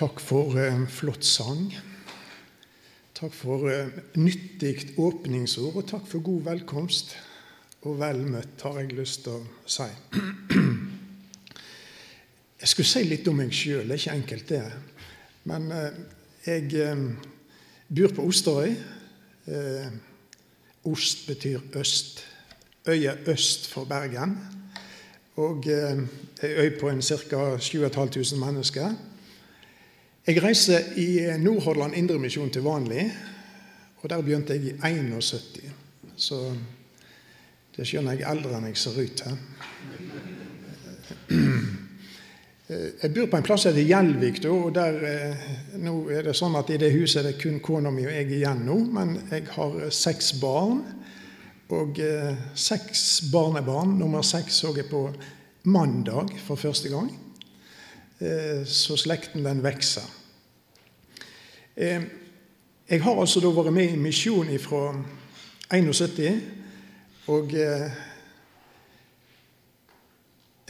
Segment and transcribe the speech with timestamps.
[0.00, 1.66] Takk for eh, flott sang.
[3.12, 7.12] Takk for eh, nyttig åpningsord, og takk for god velkomst.
[7.84, 9.88] Og vel møtt, har jeg lyst til å si.
[12.60, 13.84] Jeg skulle si litt om meg sjøl.
[13.84, 14.62] Det er ikke enkelt, det.
[15.52, 16.00] Men eh,
[16.46, 17.04] jeg eh,
[17.92, 18.72] bor på Osterøy.
[20.88, 22.24] Ost betyr øst.
[22.88, 24.38] Øya øst for Bergen.
[25.44, 27.44] Og ei øy på ca.
[27.60, 28.96] 7500 mennesker.
[30.30, 33.02] Jeg reiser i Nordhordland Indremisjon til vanlig,
[33.98, 35.64] og der begynte jeg i 71.
[36.14, 36.36] Så
[37.74, 39.40] det skjønner jeg eldre enn jeg ser ut her.
[42.70, 45.00] Jeg bor på en plass som heter Gjelvik, og der,
[45.82, 48.30] nå er det sånn at i det huset er det kun kona mi og jeg
[48.38, 50.84] igjen nå, men jeg har seks barn.
[51.74, 51.98] Og
[52.54, 53.02] seks
[53.34, 53.98] barnebarn.
[53.98, 55.02] Nummer seks så jeg på
[55.74, 57.10] mandag for første gang.
[58.62, 60.19] Så slekten den vokser.
[61.80, 64.82] Jeg har altså da vært med i misjon fra
[65.72, 66.40] 71,
[67.32, 67.54] og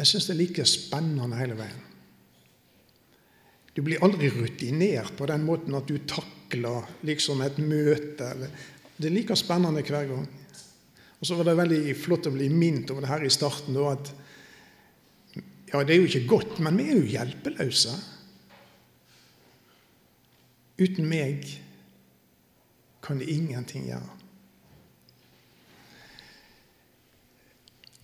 [0.00, 1.80] jeg syns det er like spennende hele veien.
[3.74, 8.30] Du blir aldri rutinert på den måten at du takler liksom et møte.
[8.96, 10.26] Det er like spennende hver gang.
[11.20, 13.76] Og så var det veldig flott å bli minnet over det her i starten.
[13.76, 14.06] Da, at
[15.70, 17.92] ja, det er jo ikke godt, men vi er jo hjelpeløse.
[20.80, 21.44] Uten meg
[23.04, 24.16] kan de ingenting gjøre.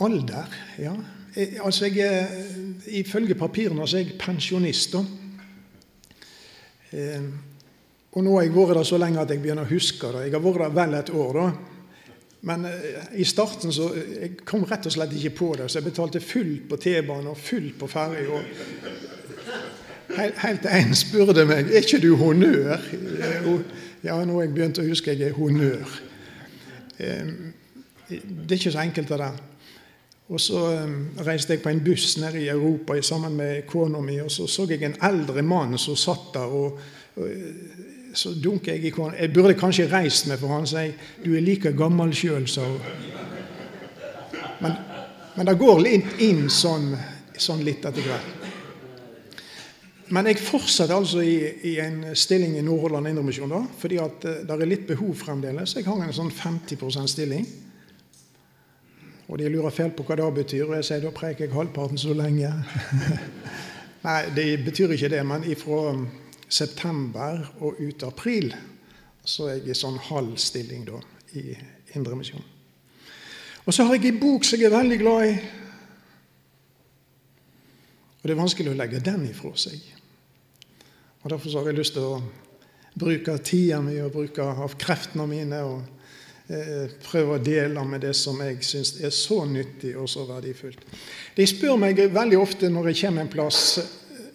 [0.04, 0.92] Alder, ja.
[1.64, 2.28] Altså, jeg,
[3.00, 4.92] Ifølge papirene så er jeg pensjonist.
[4.92, 5.04] da.
[8.12, 10.26] Og nå har jeg vært der så lenge at jeg begynner å huske det.
[10.26, 11.40] Jeg har vært der vel et år.
[11.40, 11.48] da.
[12.46, 12.68] Men
[13.16, 16.68] i starten så jeg kom rett og slett ikke på det, så jeg betalte fullt
[16.70, 18.42] på T-banen og fullt på ferja.
[20.16, 22.78] Helt til en spurte meg er ikke du honnør.
[24.04, 25.98] Ja, nå har jeg begynt å huske jeg er honnør.
[26.96, 29.36] Det er ikke så enkelt, det der.
[30.28, 30.58] Og Så
[31.26, 34.66] reiste jeg på en buss nede i Europa sammen med kona mi, og så så
[34.70, 36.40] jeg en eldre mann som satt der.
[36.40, 36.80] og,
[38.14, 39.14] Så dunker jeg i kona.
[39.20, 40.92] Jeg burde kanskje reist meg, for han sier
[41.24, 42.80] 'du er like gammel sjøl', sa hun.
[44.60, 44.72] Men,
[45.36, 46.96] men det går litt inn sånn,
[47.38, 48.45] sånn litt etter hvert.
[50.14, 51.36] Men jeg fortsetter altså i,
[51.66, 55.74] i en stilling i Nordhordland Indremisjon, da, fordi at det er litt behov fremdeles.
[55.74, 57.46] Jeg har en sånn 50% stilling.
[59.26, 61.98] Og de lurer fælt på hva det betyr, og jeg sier da preker jeg halvparten
[61.98, 62.52] så lenge.
[64.06, 65.96] Nei, det betyr ikke det, men ifra
[66.46, 68.52] september og ut april
[69.26, 71.00] så er jeg i sånn halv stilling da,
[71.34, 71.56] i
[71.98, 72.44] Indremisjon.
[73.66, 75.34] Og så har jeg en bok som jeg er veldig glad i.
[78.20, 79.95] Og det er vanskelig å legge den ifra seg.
[81.26, 82.18] Og Derfor har jeg lyst til å
[82.94, 85.80] bruke tida mi og bruke av kreftene mine og
[86.46, 90.84] eh, prøve å dele med det som jeg syns er så nyttig og så verdifullt.
[91.34, 93.64] De spør meg veldig ofte når jeg kommer en plass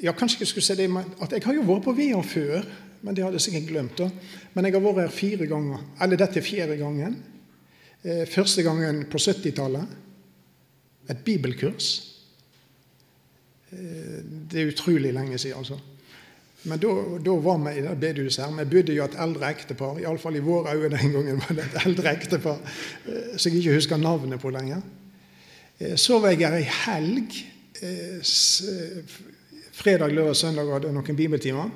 [0.04, 0.90] ja, kanskje jeg skulle si det,
[1.24, 2.68] at jeg har jo vært på Vea før,
[3.06, 3.96] men det hadde jeg sikkert glemt.
[4.02, 4.10] da.
[4.52, 5.86] Men jeg har vært her fire ganger.
[6.04, 7.16] Eller dette er fjerde gangen.
[8.04, 9.96] Eh, første gangen på 70-tallet.
[11.16, 11.94] Et bibelkurs.
[13.72, 15.80] Det er utrolig lenge siden, altså.
[16.64, 18.54] Men da, var vi i det bedehuset her.
[18.60, 19.98] Vi bodde jo et eldre ektepar.
[20.02, 22.60] Iallfall i våre øyne den gangen var det et eldre ektepar
[23.36, 24.84] som jeg ikke husker navnet på lenger.
[25.98, 27.40] Så var jeg her ei helg.
[29.74, 31.72] Fredag, lørdag, søndag hadde noen bibeltimer.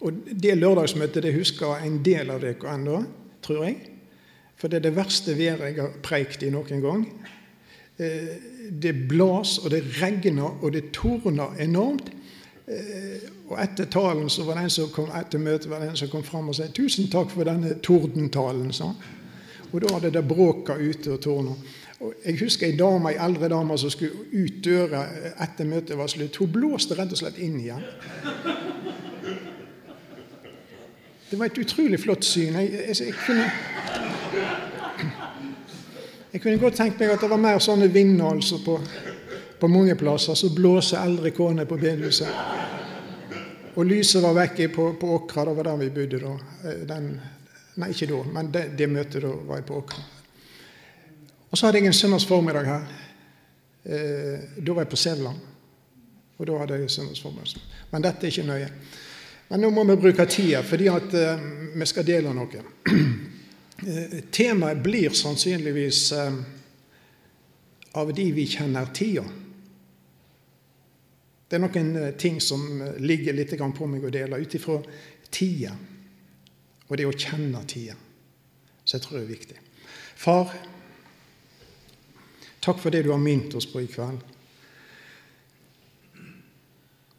[0.00, 3.02] Og det lørdagsmøtet det husker en del av dere ennå,
[3.44, 3.76] tror jeg.
[4.58, 7.04] For det er det verste været jeg har preikt i noen gang.
[7.98, 12.14] Det blas, og det regner, og det tordner enormt.
[13.48, 16.24] Og etter talen så var det som kom, etter møtet var det en som kom
[16.24, 18.72] fram og sa 'Tusen takk for denne tordentalen'.
[18.72, 18.92] sa
[19.72, 21.54] Og da hadde det bråka ute og tårna.
[22.00, 25.06] Og jeg husker ei dame, ei eldre dame som skulle ut døra
[25.42, 26.36] etter møtet var slutt.
[26.36, 27.82] Hun blåste rett og slett inn igjen.
[31.30, 32.54] Det var et utrolig flott syn.
[32.54, 33.50] Jeg, jeg, jeg, kunne,
[36.32, 38.78] jeg kunne godt tenkt meg at det var mer sånne vinder altså på,
[39.60, 40.34] på mange plasser.
[40.34, 42.67] Så blåser eldre koner på bedehuset.
[43.74, 45.44] Og lyset var vekke på, Åkra.
[45.44, 46.32] Det var der vi bodde da.
[46.88, 47.10] Den,
[47.76, 50.04] nei, ikke da, men det, det møtet da var jeg på Åkra.
[51.48, 52.88] Og så hadde jeg en søndags formiddag her.
[53.84, 55.38] Da var jeg på Sævland.
[56.38, 57.62] Og da hadde jeg søndagsformiddag.
[57.90, 58.68] Men dette er ikke nøye.
[59.48, 61.14] Men nå må vi bruke tida, fordi at
[61.74, 62.62] vi skal dele noe.
[64.36, 66.02] Temaet blir sannsynligvis
[67.98, 69.24] av de vi kjenner tida.
[71.48, 74.78] Det er noen eh, ting som eh, ligger litt på meg å dele ut ifra
[75.30, 75.72] tida,
[76.88, 77.96] og det å kjenne tida,
[78.84, 79.60] så jeg tror det er viktig.
[80.18, 80.52] Far,
[82.60, 84.20] takk for det du har minnet oss på i kveld.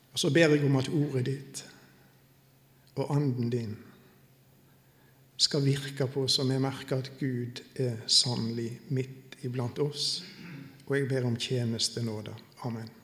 [0.10, 1.62] Og så ber jeg om at ordet ditt
[3.00, 3.78] og anden din
[5.40, 10.20] skal virke på oss, og vi merker at Gud er sannelig midt iblant oss.
[10.90, 12.34] Og jeg ber om tjenestenåde.
[12.68, 12.99] Amen.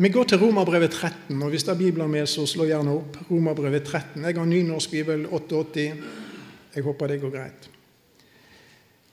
[0.00, 3.18] Vi går til Romerbrevet 13, og hvis det er Bibler med, så slå gjerne opp.
[3.28, 4.22] Romerbrevet 13.
[4.24, 5.82] Jeg har nynorsk bibel 88.
[6.72, 7.66] Jeg håper det går greit.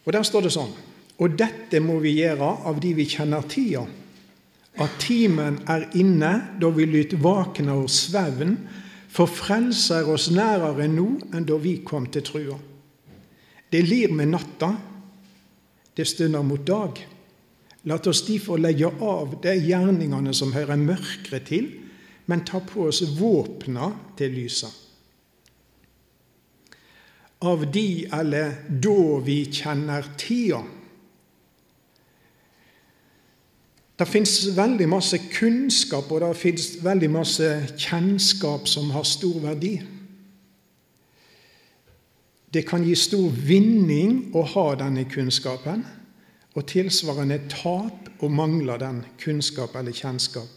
[0.05, 0.71] Og Der står det sånn
[1.19, 3.81] Og dette må vi gjøre av de vi kjenner tida,
[4.77, 6.31] at timen er inne
[6.61, 8.55] da vi lyt våkne og svevn,
[9.09, 12.57] for frelse er oss nærere nå enn da vi kom til trua.
[13.67, 14.71] Det lir med natta,
[15.97, 17.01] det stunder mot dag.
[17.87, 21.69] La oss derfor legge av de gjerningene som hører mørket til,
[22.27, 24.73] men ta på oss våpna til lyset.
[27.47, 30.63] Av de eller da vi kjenner tida.
[33.97, 37.47] Det fins veldig masse kunnskap og det fins veldig masse
[37.77, 39.77] kjennskap som har stor verdi.
[42.53, 45.85] Det kan gi stor vinning å ha denne kunnskapen
[46.57, 50.49] og tilsvarende tap og mangler den kunnskap eller kjennskap.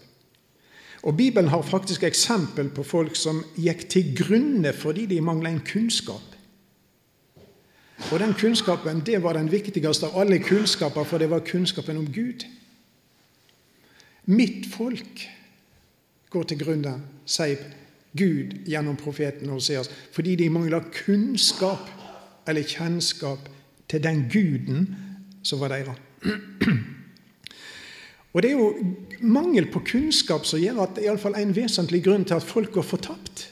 [1.02, 5.64] Og Bibelen har faktisk eksempel på folk som gikk til grunne fordi de mangla en
[5.64, 6.36] kunnskap.
[8.12, 12.08] Og den kunnskapen det var den viktigste av alle kunnskaper, for det var kunnskapen om
[12.12, 12.46] Gud.
[14.24, 15.28] Mitt folk
[16.30, 16.94] går til grunne,
[17.26, 17.60] sier
[18.16, 21.90] Gud gjennom profeten Hoseas, fordi de mangler kunnskap
[22.48, 23.48] eller kjennskap
[23.88, 24.88] til den guden
[25.42, 25.98] som var deres.
[28.32, 32.24] Og Det er jo mangel på kunnskap som gjør at det er en vesentlig grunn
[32.24, 33.48] til at folk går fortapt.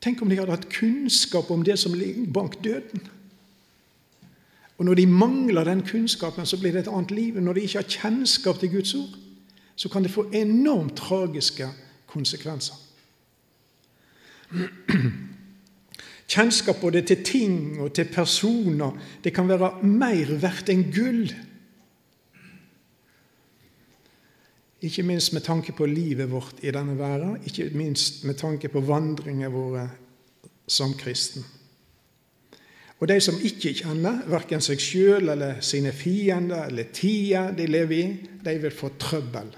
[0.00, 3.00] Tenk om de hadde hatt kunnskap om det som ligger bak døden.
[4.78, 7.40] Og Når de mangler den kunnskapen, så blir det et annet liv.
[7.40, 9.14] Når de ikke har kjennskap til Guds ord,
[9.76, 11.68] så kan det få enormt tragiske
[12.06, 12.74] konsekvenser.
[16.30, 18.94] Kjennskap både til ting og til personer
[19.24, 21.26] det kan være mer verdt enn gull.
[24.84, 28.82] Ikke minst med tanke på livet vårt i denne verden, ikke minst med tanke på
[28.84, 29.88] vandringene våre
[30.68, 31.44] som kristen.
[33.00, 37.96] Og de som ikke kjenner verken seg sjøl eller sine fiender eller tida de lever
[37.96, 38.06] i,
[38.44, 39.50] de vil få trøbbel.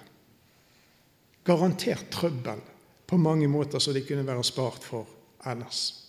[1.46, 2.62] Garantert trøbbel
[3.06, 5.06] på mange måter som de kunne være spart for
[5.46, 6.05] ellers.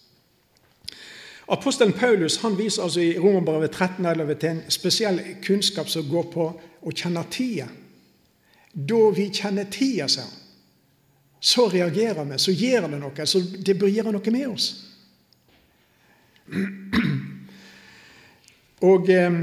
[1.48, 4.04] Apostelen Paulus han viser altså i Romerbrevet 13
[4.40, 6.48] til en spesiell kunnskap som går på
[6.84, 7.68] å kjenne tida.
[8.74, 10.28] Da vi kjenner tida, sier
[11.40, 13.26] så reagerer vi, så gjør det noe.
[13.30, 14.68] Så det bør gjøre noe med oss.
[18.88, 19.40] Og eh,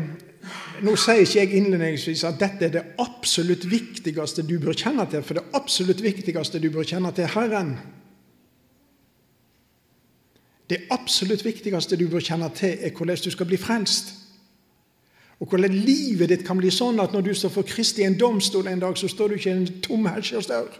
[0.84, 5.22] Nå sier ikke jeg innledningsvis at dette er det absolutt viktigste du bør kjenne til,
[5.24, 7.76] for det absolutt viktigste du bør kjenne til Herren.
[10.70, 14.14] Det absolutt viktigste du bør kjenne til, er hvordan du skal bli frelst.
[15.40, 18.70] Og hvordan livet ditt kan bli sånn at når du står for Kristi en domstol
[18.70, 20.70] en dag, så står du ikke i en tom herskersdør.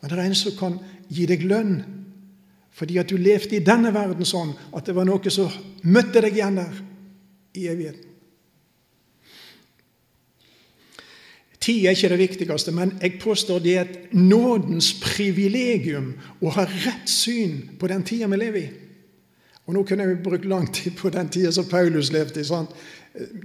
[0.00, 1.76] Men det er en som kan gi deg lønn
[2.72, 5.52] fordi at du levde i denne verden sånn at det var noe som
[5.84, 6.78] møtte deg igjen der
[7.60, 8.11] i evigheten.
[11.62, 16.64] Tid er ikke det viktigste, men jeg påstår det er et nådens privilegium å ha
[16.66, 18.70] rett syn på den tida vi lever i.
[19.66, 22.44] Og Nå kunne jeg brukt lang tid på den tida som Paulus levde i.
[22.44, 22.72] Sant?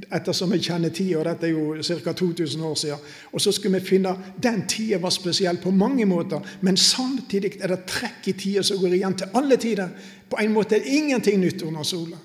[0.09, 2.13] Ettersom jeg kjenner tida, og dette er jo ca.
[2.13, 3.03] 2000 år siden.
[3.31, 7.67] Og så skulle vi finne Den tida var spesiell på mange måter, men samtidig er
[7.67, 9.93] det trekk i tida som går igjen til alle tider.
[10.29, 12.17] På en måte er det ingenting nytt under sola.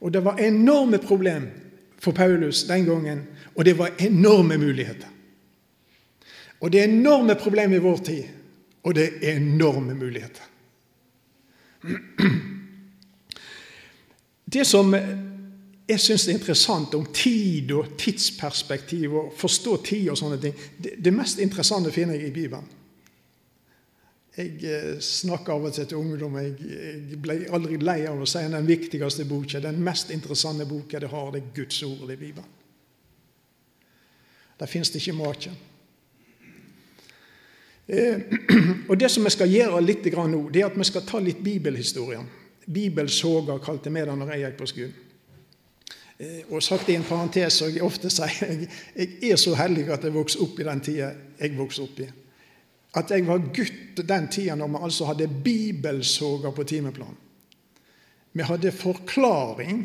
[0.00, 1.48] Og det var enorme problem
[1.98, 5.10] for Paulus den gangen og det var enorme muligheter.
[6.60, 8.24] Og det er enorme problemer i vår tid,
[8.82, 10.42] og det er enorme muligheter.
[14.44, 14.94] Det som
[15.88, 21.12] jeg syns er interessant om tid og tidsperspektiv og forstå tid og sånne ting, det,
[21.12, 22.70] mest interessante finner jeg i Bibelen.
[24.34, 26.38] Jeg eh, snakker av og til til ungdom.
[26.40, 26.54] Jeg,
[27.12, 31.12] jeg ble aldri lei av å si den viktigste boka, den mest interessante boka det
[31.12, 32.63] har, det er Guds ord i Bibelen.
[34.60, 35.50] Der fins det ikke make.
[37.88, 38.20] Eh,
[38.88, 41.42] og Det som vi skal gjøre litt nå, det er at vi skal ta litt
[41.44, 42.20] bibelhistorie.
[42.66, 44.94] Bibelsoga kalte vi det når jeg gikk på skolen.
[46.18, 48.68] Eh, og sagt i en parentes, som jeg ofte sier
[49.00, 52.08] jeg er så heldig at jeg vokste opp i den tida jeg vokste opp i.
[52.94, 57.16] At jeg var gutt den tida når vi altså hadde bibelsoga på timeplan.
[58.34, 59.82] Vi hadde forklaring,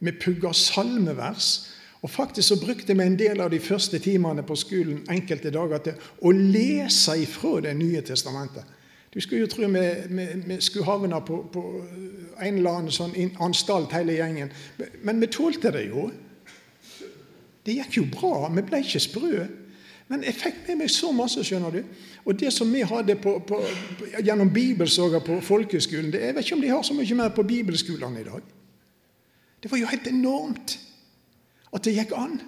[0.00, 1.68] vi pugga salmevers.
[2.02, 5.84] Og faktisk så brukte vi en del av de første timene på skolen enkelte dager
[5.84, 8.64] til å lese ifra Det nye testamentet.
[9.14, 11.62] Du skulle jo tro vi, vi, vi skulle havne på, på,
[12.40, 13.12] en eller annen sånn
[13.44, 14.50] anstalt, hele gjengen.
[15.04, 16.06] Men vi tålte det jo.
[17.62, 18.48] Det gikk jo bra.
[18.56, 19.44] Vi ble ikke sprø.
[20.08, 21.82] Men jeg fikk med meg så masse, skjønner du.
[22.24, 23.60] Og det som vi hadde på, på,
[24.24, 27.44] gjennom bibelsoger på folkeskolen det, Jeg vet ikke om de har så mye mer på
[27.46, 28.48] bibelskolene i dag.
[29.62, 30.78] Det var jo helt enormt
[31.72, 32.40] at det gikk an.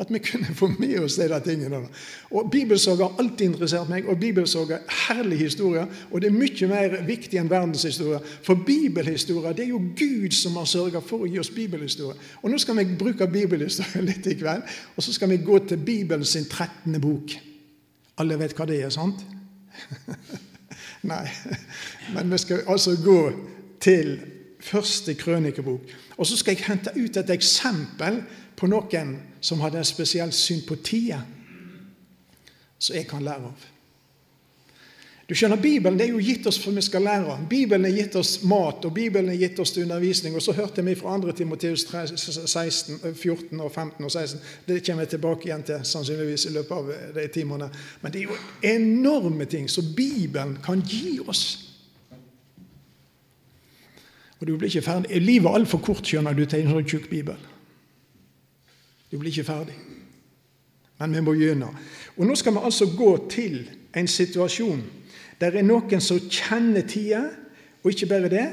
[0.00, 1.82] At vi kunne få med oss de tingene.
[2.30, 5.84] Og Bibelsorg har alltid interessert meg, og bibelsorg er herlig historie.
[6.10, 8.20] Og det er mye mer viktig enn verdenshistorie.
[8.46, 12.16] For bibelhistorie det er jo Gud som har sørga for å gi oss bibelhistorie.
[12.40, 14.64] Og nå skal vi bruke bibelhistorie litt i kveld,
[14.96, 16.96] og så skal vi gå til Bibelen sin 13.
[17.00, 17.36] bok.
[18.20, 19.20] Alle vet hva det er, sant?
[21.12, 21.26] Nei.
[22.16, 23.20] Men vi skal altså gå
[23.80, 24.16] til
[24.60, 25.92] første krønikebok.
[26.20, 28.20] Og så skal jeg hente ut et eksempel
[28.56, 31.22] på noen som hadde en spesiell syn på tida,
[32.78, 33.68] som jeg kan lære av.
[35.30, 37.36] Du skjønner, Bibelen det er jo gitt oss for vi skal lære.
[37.48, 40.34] Bibelen er gitt oss mat, og Bibelen er gitt oss til undervisning.
[40.34, 41.32] Og så hørte vi fra 2.
[41.38, 44.40] Timoteus 14 og 15 og 16.
[44.66, 47.70] Det kommer jeg tilbake igjen til sannsynligvis i løpet av de timene.
[48.02, 48.40] Men det er jo
[48.74, 51.69] enorme ting som Bibelen kan gi oss.
[54.40, 55.20] Og du blir ikke ferdig.
[55.20, 57.36] Livet er altfor kort, skjønner du, til en sånn tjukk bibel.
[59.10, 59.76] Du blir ikke ferdig.
[61.00, 61.76] Men vi må gjennom.
[62.16, 63.62] Og Nå skal vi altså gå til
[63.96, 64.82] en situasjon
[65.40, 67.22] der er noen som kjenner tida,
[67.80, 68.46] og ikke bare det,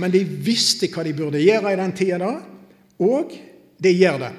[0.00, 2.30] men de visste hva de burde gjøre i den tida da,
[3.04, 3.34] og
[3.76, 4.30] de gjør det.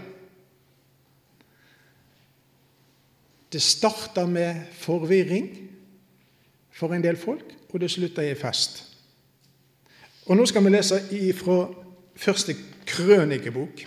[3.53, 5.51] Det starter med forvirring
[6.73, 8.81] for en del folk, og det slutter i fest.
[10.31, 10.97] Og Nå skal vi lese
[11.35, 11.65] fra
[12.15, 12.53] første
[12.87, 13.81] krønikebok.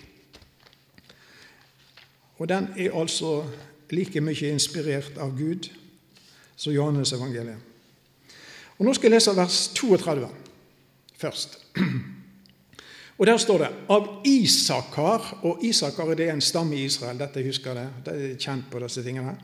[2.37, 3.45] Og den er altså
[3.91, 5.71] like mye inspirert av Gud
[6.57, 7.57] som Johannes evangeliet.
[8.77, 10.29] Og Nå skal jeg lese vers 32
[11.17, 11.59] først.
[13.19, 17.19] Og Der står det av Isakar Og Isakar er en stamme i Israel.
[17.19, 17.89] Dette husker jeg.
[18.05, 19.39] Det er kjent på disse tingene.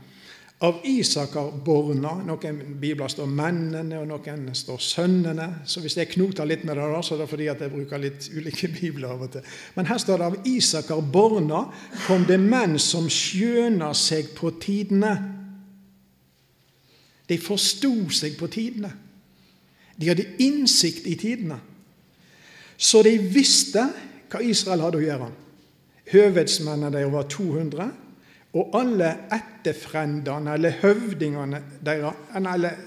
[0.60, 2.18] Av Isakar borna.
[2.26, 5.54] Noen bibler står 'mennene', og noen står 'sønnene'.
[5.64, 8.28] Så hvis jeg knoter litt med det, så er det fordi at jeg bruker litt
[8.36, 9.40] ulike bibler av og til.
[9.74, 11.72] Men her står det 'av Isakar borna
[12.06, 15.16] kom det menn som skjøna seg på tidene'.
[17.28, 18.92] De forsto seg på tidene.
[20.00, 21.60] De hadde innsikt i tidene.
[22.76, 23.88] Så de visste
[24.30, 25.30] hva Israel hadde å gjøre.
[26.12, 27.90] Høvedsmennene deres var 200.
[28.58, 32.80] Og alle etterfrendene, eller høvdingene deres eller,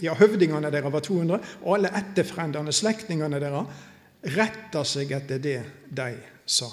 [0.00, 3.84] ja, høvdingene deres var 200, og alle etterfrendene, slektningene deres,
[4.36, 5.58] retta seg etter det
[5.92, 6.10] de
[6.48, 6.70] sa.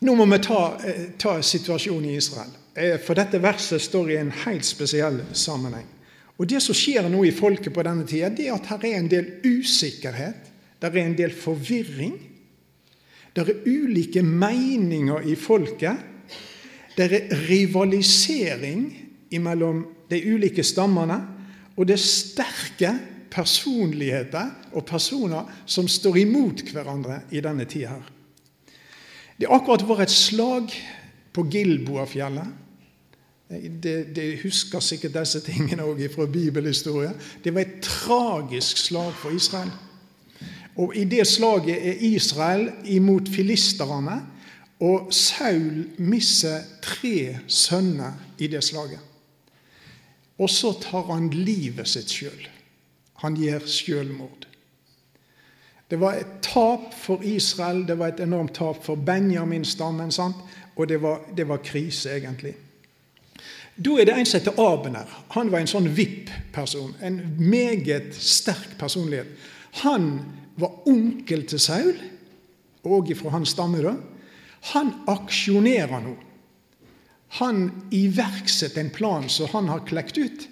[0.00, 4.16] Nå må vi ta, eh, ta situasjonen i Israel, eh, for dette verset står i
[4.16, 5.88] en helt spesiell sammenheng.
[6.40, 8.96] Og Det som skjer nå i folket på denne tida, det er at her er
[8.96, 10.48] en del usikkerhet,
[10.80, 12.29] det er en del forvirring.
[13.46, 15.96] Det er ulike meninger i folket.
[16.96, 18.84] Det er rivalisering
[19.40, 21.20] mellom de ulike stammene.
[21.76, 22.94] Og det er sterke
[23.30, 27.94] personligheter og personer som står imot hverandre i denne tida.
[27.94, 28.08] her.
[29.38, 30.74] Det har akkurat vært et slag
[31.32, 32.48] på Gilboafjellet.
[33.82, 37.14] Det, det husker sikkert disse tingene òg fra bibelhistorie.
[37.44, 39.70] Det var et tragisk slag for Israel.
[40.76, 44.20] Og I det slaget er Israel imot filisterne,
[44.80, 49.00] og Saul mister tre sønner i det slaget.
[50.38, 52.48] Og så tar han livet sitt sjøl.
[53.20, 54.46] Han gjør sjølmord.
[55.90, 60.12] Det var et tap for Israel, det var et enormt tap for Benjamin-stammen,
[60.76, 62.54] og det var, det var, krise, egentlig.
[63.84, 65.08] Da er det en som heter Abener.
[65.34, 66.94] Han var en sånn VIP-person.
[67.02, 69.26] En meget sterk personlighet.
[69.82, 70.20] Han
[70.60, 71.94] var onkel til Saul,
[72.84, 73.94] og fra hans stamme, da.
[74.72, 76.14] Han aksjonerer nå.
[77.40, 80.46] Han iverksetter en plan som han har klekt ut.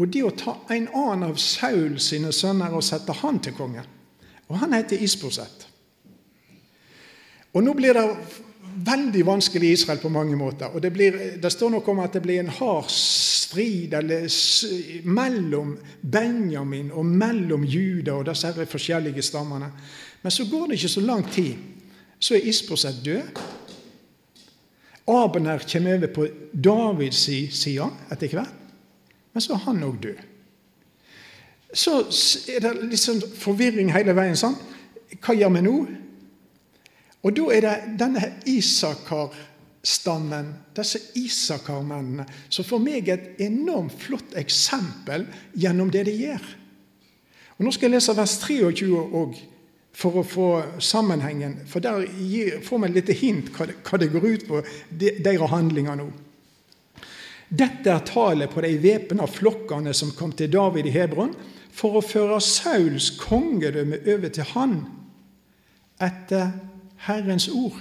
[0.00, 3.84] Og det å ta en annen av Saul sine sønner og sette han til konge.
[4.48, 5.68] Og han heter Isboset.
[7.52, 8.06] Og nå blir det
[8.74, 10.66] veldig vanskelig i Israel på mange måter.
[10.66, 14.26] og Det, blir, det står noe om at det blir en hard strid eller,
[15.04, 19.70] mellom Benjamin og mellom Juda og disse forskjellige stammene.
[20.22, 21.54] Men så går det ikke så lang tid,
[22.18, 23.40] så er Isboset død.
[25.06, 28.52] Abner kommer over på Davids side etter hvert,
[29.32, 30.20] men så er han òg død.
[31.72, 31.98] Så
[32.52, 34.36] er det litt sånn forvirring hele veien.
[34.36, 34.60] sant?
[35.24, 35.76] Hva gjør vi nå?
[37.22, 44.34] Og da er det denne Isakar-stammen, disse Isakar-mennene, som for meg er et enormt flott
[44.38, 46.50] eksempel gjennom det de gjør.
[47.58, 48.90] Og Nå skal jeg lese vers 23
[49.22, 49.38] òg,
[49.92, 50.48] for å få
[50.80, 51.58] sammenhengen.
[51.68, 52.06] For der
[52.64, 54.62] får vi et lite hint hva det, hva det går ut på,
[54.98, 56.06] deres handlinger nå.
[57.52, 61.34] Dette er tallet på de væpna flokkene som kom til David i Hebron,
[61.72, 64.78] for å føre Sauls kongedømme over til han
[66.02, 66.50] etter
[67.06, 67.78] Herrens ord.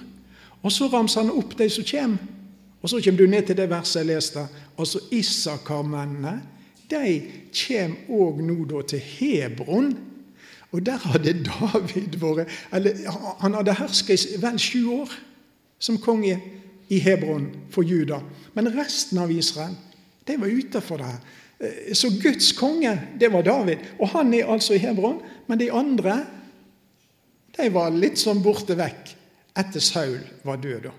[0.62, 2.18] Og så ramser han opp de som kommer.
[2.82, 4.46] Og så kommer du ned til det verset jeg leste.
[4.78, 6.42] Altså Isakar-mennene,
[6.92, 7.22] De
[7.56, 9.94] kommer òg nå da til Hebron
[10.72, 12.96] og der hadde David vært eller
[13.44, 15.14] Han hadde herska i vel sju år
[15.80, 16.38] som konge
[16.92, 18.22] i Hebron for Juda.
[18.54, 19.76] Men resten av Israel
[20.28, 21.06] de var utenfor det.
[21.06, 21.94] her.
[21.94, 23.78] så Guds konge, det var David.
[24.00, 25.22] Og han er altså i Hebron.
[25.48, 26.26] Men de andre
[27.58, 29.16] de var litt sånn borte vekk
[29.60, 30.84] etter Saul var død.
[30.88, 30.92] da.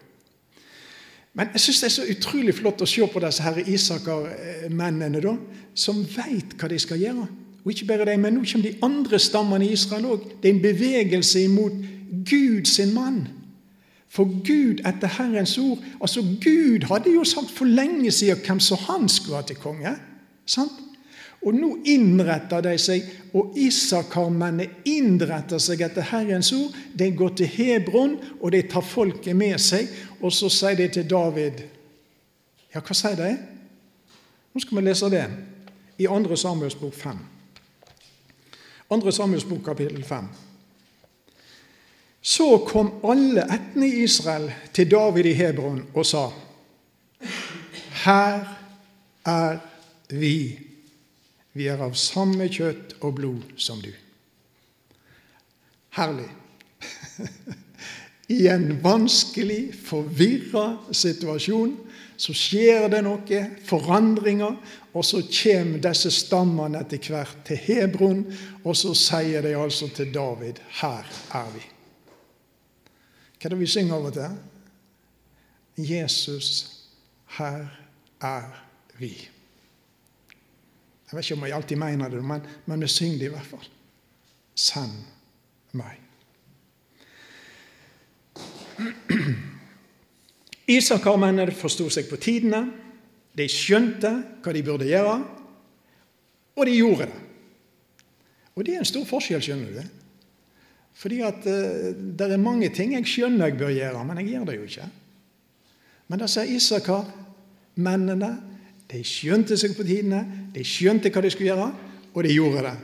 [1.33, 5.37] Men jeg syns det er så utrolig flott å se på disse her Isakar-mennene,
[5.75, 7.29] som veit hva de skal gjøre.
[7.63, 10.27] Og ikke bare de, men nå kommer de andre stammene i Israel òg.
[10.43, 11.79] Det er en bevegelse imot
[12.29, 13.23] Gud sin mann.
[14.13, 18.83] For Gud etter Herrens ord Altså, Gud hadde jo sagt for lenge siden hvem som
[18.91, 19.95] han skulle ha til konge.
[20.45, 20.75] Sant?
[21.43, 26.75] Og nå innretter de seg, og Isakar-mennene innretter seg etter Herrens ord.
[26.95, 29.91] De går til Hebron, og de tar folket med seg.
[30.21, 31.65] Og så sier de til David
[32.73, 33.33] Ja, hva sier de?
[34.53, 35.27] Nå skal vi lese det
[36.01, 36.37] i 2.
[36.41, 37.19] Samuels bok 5.
[38.89, 39.13] 2.
[39.13, 40.31] Samuels bok, kapittel 5.
[42.23, 46.29] Så kom alle ættene i Israel til David i Hebron og sa:"
[48.05, 48.59] Her
[49.27, 49.59] er
[50.11, 50.72] vi.
[51.53, 53.93] Vi er av samme kjøtt og blod som du.
[55.93, 56.31] Herlig.
[58.33, 61.75] I en vanskelig, forvirra situasjon
[62.23, 64.57] så skjer det noe, forandringer,
[64.93, 68.23] og så kommer disse stammene etter hvert til Hebron,
[68.63, 71.65] og så sier de altså til David her er vi.
[73.43, 74.37] Hva er det vi synger over til?
[75.83, 76.49] Jesus,
[77.39, 77.67] her
[78.23, 78.53] er
[79.01, 79.17] vi.
[81.13, 83.49] Jeg vet ikke om jeg alltid mener det, men, men vi synger det i hvert
[83.51, 83.67] fall.
[84.57, 84.95] Send
[85.77, 85.99] meg.
[90.73, 92.63] Isakar-mennene forsto seg på tidene.
[93.37, 95.19] De skjønte hva de burde gjøre,
[96.57, 97.21] og de gjorde det.
[98.57, 100.01] Og det er en stor forskjell, skjønner du.
[100.97, 104.49] Fordi at uh, det er mange ting jeg skjønner jeg bør gjøre, men jeg gjør
[104.49, 104.89] det jo ikke.
[106.09, 107.05] Men da sier Isakar,
[107.77, 108.33] mennene,
[108.93, 110.23] de skjønte seg på tidene,
[110.55, 111.69] de skjønte hva de skulle gjøre,
[112.13, 112.75] og de gjorde det.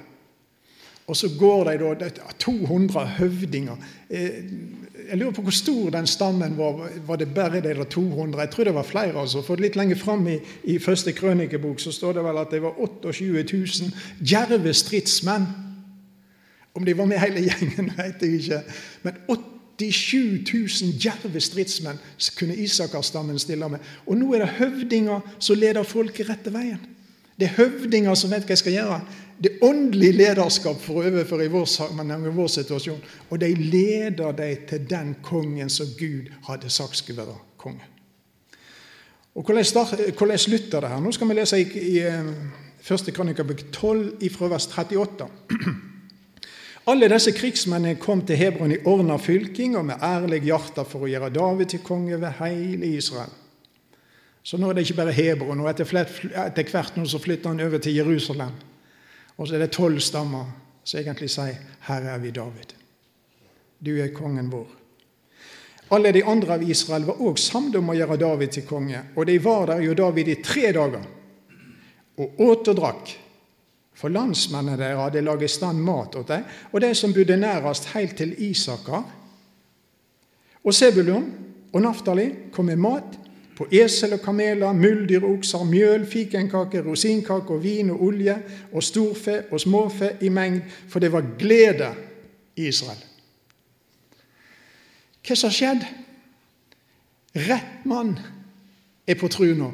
[1.08, 3.76] Og så går de da 200 høvdinger.
[4.10, 4.44] Eh,
[5.08, 6.82] jeg lurer på hvor stor den stammen var.
[7.06, 8.40] Var det bare de 200?
[8.40, 9.20] Jeg tror det var flere.
[9.20, 9.42] altså.
[9.42, 12.76] For Litt lenger fram i, i første krønikebok så står det vel at det var
[12.76, 15.48] 28 000 djerve stridsmenn.
[16.74, 18.62] Om de var med hele gjengen, vet jeg ikke.
[19.02, 19.22] Men
[19.78, 22.00] 87 000 djerve stridsmenn
[22.36, 23.78] kunne Isakar-stammen stille med.
[24.06, 26.80] Og nå er det høvdinger som leder folket rette veien.
[27.38, 29.00] Det er høvdinger som vet hva jeg skal gjøre
[29.38, 32.98] det er åndelig lederskap for å overføre i vår i vår situasjon.
[33.30, 37.86] Og de leder dem til den kongen som Gud hadde sagt skulle være konge.
[39.34, 41.00] Og Hvordan, start, slutter det her?
[41.00, 42.32] Nå skal vi lese i, i eh,
[42.82, 45.28] første kronikabok 12 fra vers 38.
[46.88, 51.10] Alle disse krigsmennene kom til Hebron i ordna fylking og med ærlig hjerte for å
[51.10, 53.34] gjøre David til konge ved hele Israel.
[54.42, 57.82] Så nå er det ikke bare Hebron, og etter, hvert nå så flytter han over
[57.84, 58.54] til Jerusalem.
[59.36, 60.48] Og så er det tolv stammer
[60.84, 62.72] som egentlig sier 'Her er vi, David'.
[63.84, 64.66] Du er kongen vår.
[65.90, 69.26] Alle de andre av Israel var òg samde om å gjøre David til konge, og
[69.26, 71.04] de var der jo David i tre dager
[72.16, 73.18] og åt og drakk.
[73.98, 78.16] For landsmennene deres hadde laget stand mat åt dem, og de som bodde nærest helt
[78.16, 79.06] til Isakar.
[80.64, 81.26] Og Sebulon
[81.72, 83.18] og Naftali kom med mat
[83.58, 88.36] på esel og kameler, muldyr og okser, mjøl, fikenkake, rosinkake og vin og olje
[88.72, 91.90] og storfe og småfe i mengd, for det var glede
[92.56, 93.02] i Israel.
[95.26, 95.88] Hva som har skjedd?
[97.48, 98.14] Rett mann
[99.08, 99.72] er på tru nå,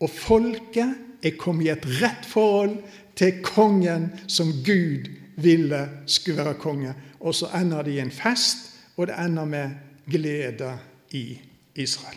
[0.00, 2.78] og folket er kommet i et rett forhold
[3.20, 6.94] til kongen som Gud ville skulle være konge.
[7.20, 8.56] og så ender det i en fest,
[8.96, 9.70] og det ender med
[10.10, 10.78] glede
[11.10, 11.38] i
[11.74, 12.16] Israel.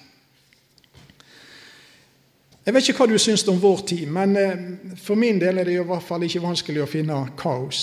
[2.66, 4.62] Jeg vet ikke hva du syns om vår tid, men eh,
[4.98, 7.82] for min del er det i hvert fall ikke vanskelig å finne kaos.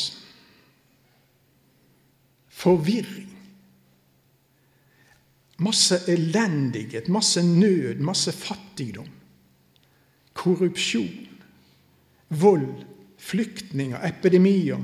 [2.49, 3.29] Forvirring.
[5.61, 9.09] Masse elendighet, masse nød, masse fattigdom.
[10.33, 11.29] Korrupsjon.
[12.29, 12.90] Vold.
[13.21, 14.01] Flyktninger.
[14.07, 14.81] Epidemier.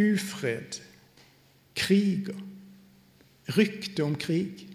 [0.00, 0.80] Ufred.
[1.76, 2.38] Kriger.
[3.58, 4.68] Rykte om krig.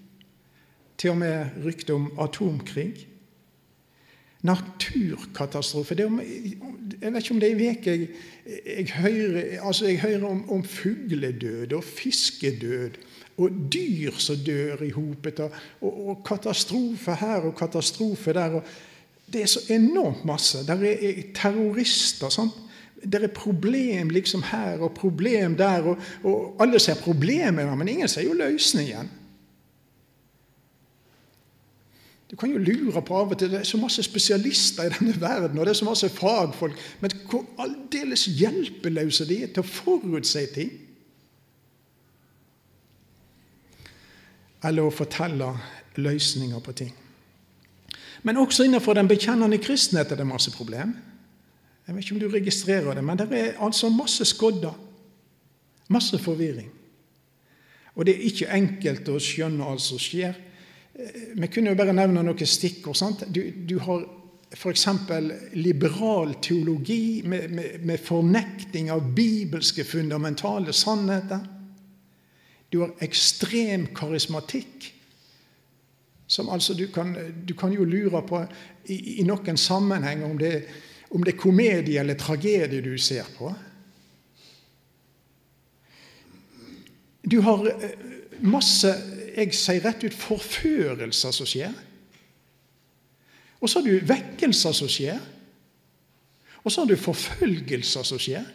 [0.97, 3.07] Til og med rykte om atomkrig.
[4.41, 6.21] Naturkatastrofe det om,
[7.01, 8.07] Jeg vet ikke om det er ei uke jeg,
[8.65, 12.99] jeg, hører, altså jeg hører om, om fugledød og fiskedød
[13.39, 18.59] og dyr som dør i hopet, og, og, og katastrofe her og katastrofe der.
[18.59, 18.63] Og
[19.33, 20.65] det er så enormt masse.
[20.67, 22.29] Der er terrorister.
[22.29, 22.51] sant?
[23.03, 28.07] Det er problem liksom her og problem der, og, og alle ser problemene, men ingen
[28.07, 29.09] ser jo løsningen.
[32.31, 35.15] Du kan jo lure på av og til Det er så masse spesialister i denne
[35.21, 36.77] verden, og det er så masse fagfolk.
[37.01, 40.71] Men hvor aldeles hjelpeløse de er til å forutse ting.
[44.63, 45.55] Eller å fortelle
[45.97, 46.93] løsninger på ting.
[48.23, 50.95] Men også innenfor den bekjennende kristenhet er det masse problem.
[51.88, 54.75] Jeg vet ikke om du registrerer det, men det er altså masse skodder.
[55.89, 56.69] Masse forvirring.
[57.95, 60.38] Og det er ikke enkelt å skjønne alt som skjer.
[61.36, 62.97] Vi kunne jo bare nevne noen stikkord.
[62.99, 63.23] Sant?
[63.34, 64.03] Du, du har
[64.53, 64.86] f.eks.
[65.53, 71.43] liberal teologi med, med, med, fornekting av bibelske fundamentale sannheter.
[72.69, 74.91] Du har ekstrem karismatikk.
[76.29, 77.15] Som altså du kan,
[77.45, 78.43] du kan jo lure på
[78.85, 80.53] i, i noen sammenheng om det,
[81.09, 83.49] om det er komedie eller tragedie du ser på.
[87.25, 87.95] Du har eh,
[88.45, 88.93] masse
[89.39, 91.73] jeg sier rett ut forførelser som skjer.
[93.59, 95.19] Og så har du vekkelser som skjer.
[96.63, 98.45] Og så har du forfølgelser som skjer.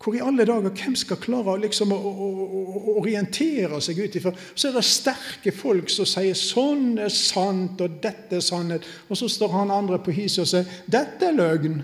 [0.00, 4.32] Hvor i alle dager, Hvem skal klare liksom å, å, å, orientere seg ut ifra?
[4.54, 8.88] Så er det sterke folk som sier 'sånn er sant', og 'dette er sannhet'.
[9.10, 11.82] Og så står han andre på hiset og sier 'dette er løgn'.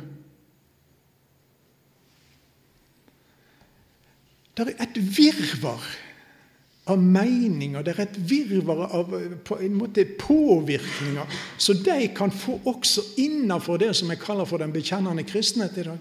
[4.56, 5.84] Det er et virvar
[6.86, 9.12] av meninger, det er et virvar av
[9.44, 11.26] på en måte påvirkninger,
[11.58, 15.82] så de kan få også innenfor det som jeg kaller for den bekjennende kristenhet i
[15.82, 15.98] dag.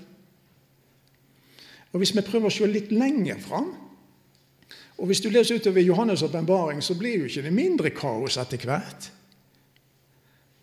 [1.95, 3.69] Og Hvis vi prøver å se litt lenger fram,
[4.97, 8.67] og hvis du leser utover Johannes' åpenbaring, så blir jo ikke det mindre kaos etter
[8.67, 9.08] hvert.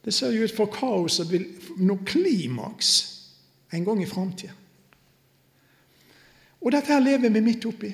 [0.05, 1.47] Det ser jo ut for kaoset vil
[1.81, 2.93] nå klimaks
[3.73, 4.53] en gang i framtida.
[6.61, 7.91] Og dette her lever vi midt oppi.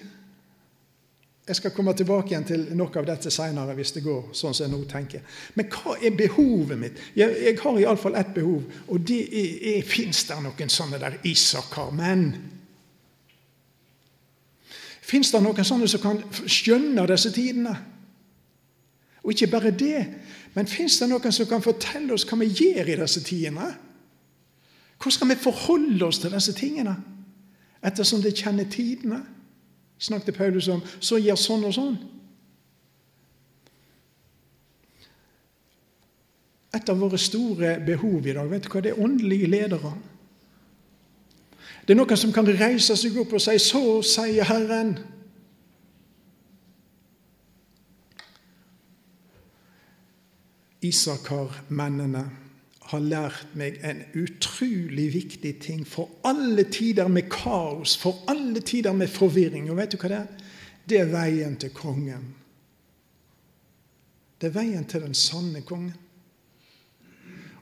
[1.48, 4.66] Jeg skal komme tilbake igjen til noe av dette seinere hvis det går sånn som
[4.66, 5.22] jeg nå tenker.
[5.54, 7.00] Men hva er behovet mitt?
[7.16, 11.22] Jeg, jeg har iallfall ett behov, og det er, er Fins det noen sånne der
[11.22, 12.57] Isakar-menn?
[15.08, 17.74] Fins det noen sånne som kan skjønne disse tidene?
[19.24, 20.02] Og ikke bare det,
[20.54, 23.70] men fins det noen som kan fortelle oss hva vi gjør i disse tidene?
[24.98, 26.96] Hvordan skal vi forholde oss til disse tingene
[27.84, 29.22] ettersom de kjenner tidene?
[29.98, 31.96] snakket Paulus om, så gjør sånn og sånn.
[36.76, 39.92] Et av våre store behov i dag, vet du hva, det er åndelige ledere.
[41.88, 44.98] Det er noen som kan reise seg opp og si 'Så sier Herren'.
[50.82, 52.30] Isakar-mennene
[52.80, 58.92] har lært meg en utrolig viktig ting for alle tider med kaos, for alle tider
[58.92, 59.70] med forvirring.
[59.70, 60.26] Og vet du hva det er?
[60.88, 62.34] Det er veien til kongen.
[64.40, 65.96] Det er veien til den sanne kongen.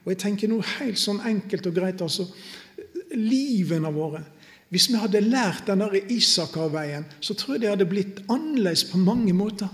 [0.05, 2.29] Og jeg tenker nå helt sånn enkelt og greit altså,
[3.17, 4.23] Livene våre
[4.69, 9.33] Hvis vi hadde lært den Isakar-veien, så tror jeg det hadde blitt annerledes på mange
[9.33, 9.69] måter.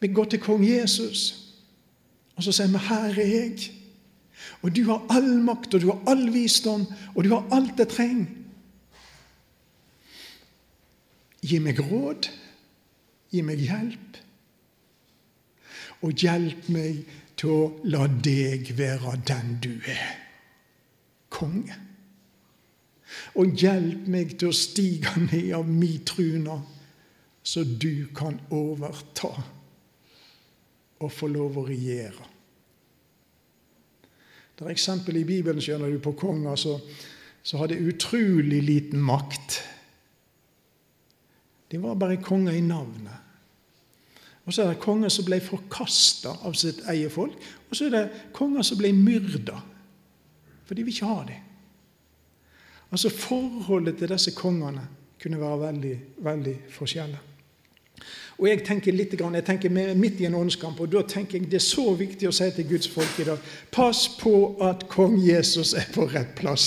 [0.00, 1.50] Vi går til kong Jesus,
[2.36, 3.70] og så sier vi 'Her er jeg'.
[4.62, 7.88] Og du har all makt, og du har all visdom, og du har alt jeg
[7.88, 8.26] trenger.
[11.42, 12.30] Gi meg råd,
[13.30, 14.18] gi meg hjelp,
[16.02, 17.04] og hjelp meg
[17.36, 20.23] til å la deg være den du er
[21.34, 21.76] konge.
[23.38, 26.60] Og hjelp meg til å stige ned av mi truna,
[27.44, 29.34] så du kan overta
[31.04, 32.30] og få lov å regjere.
[34.54, 39.58] Det er eksempel i Bibelen skjønner du, på konger som hadde utrolig liten makt.
[41.70, 43.20] De var bare konger i navnet.
[44.44, 47.34] Og så er det konger som ble forkasta av sitt eget folk.
[47.68, 48.04] Og så er det
[48.36, 49.56] konger som ble myrda.
[50.64, 51.50] For de vil ikke ha dem.
[52.90, 54.88] Altså Forholdet til disse kongene
[55.22, 57.20] kunne være veldig, veldig forskjellig.
[58.38, 61.60] Og Jeg tenker litt, jeg tenker midt i en åndskamp, og da tenker jeg det
[61.60, 63.38] er så viktig å si til Guds folk i dag
[63.72, 66.66] Pass på at kong Jesus er på rett plass.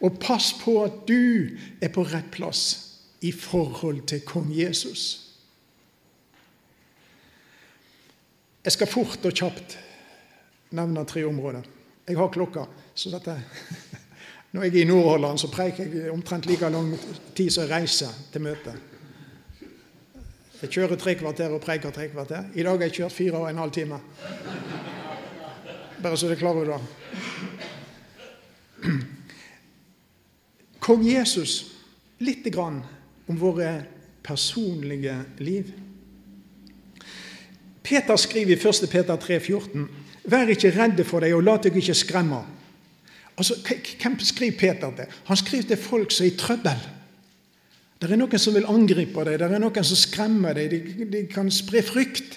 [0.00, 2.64] Og pass på at du er på rett plass
[3.24, 5.04] i forhold til kong Jesus.
[8.64, 9.78] Jeg skal fort og kjapt
[10.76, 11.75] nevne tre områder.
[12.06, 13.34] Jeg har klokka, så dette
[14.54, 16.92] Når jeg er i Nordhordland, så preiker jeg omtrent like lang
[17.36, 18.76] tid som jeg reiser til møtet.
[20.62, 22.46] Jeg kjører tre kvarter og preiker tre kvarter.
[22.54, 23.98] I dag har jeg kjørt fire og en halv time.
[26.02, 26.80] Bare så det er klar over det.
[30.80, 31.74] Kong Jesus
[32.18, 32.80] lite grann
[33.26, 33.84] om våre
[34.22, 35.72] personlige liv.
[37.82, 38.88] Peter skriver i 1.
[38.90, 39.88] Peter 3, 14,
[40.26, 42.42] Vær ikke redde for deg, og la deg ikke skremme.
[43.36, 43.54] Altså,
[44.02, 45.18] Hvem skriver Peter til?
[45.26, 46.86] Han skriver til folk som er i trøbbel.
[47.96, 51.22] Det er noen som vil angripe deg, det er noen som skremmer deg, de, de
[51.32, 52.36] kan spre frykt.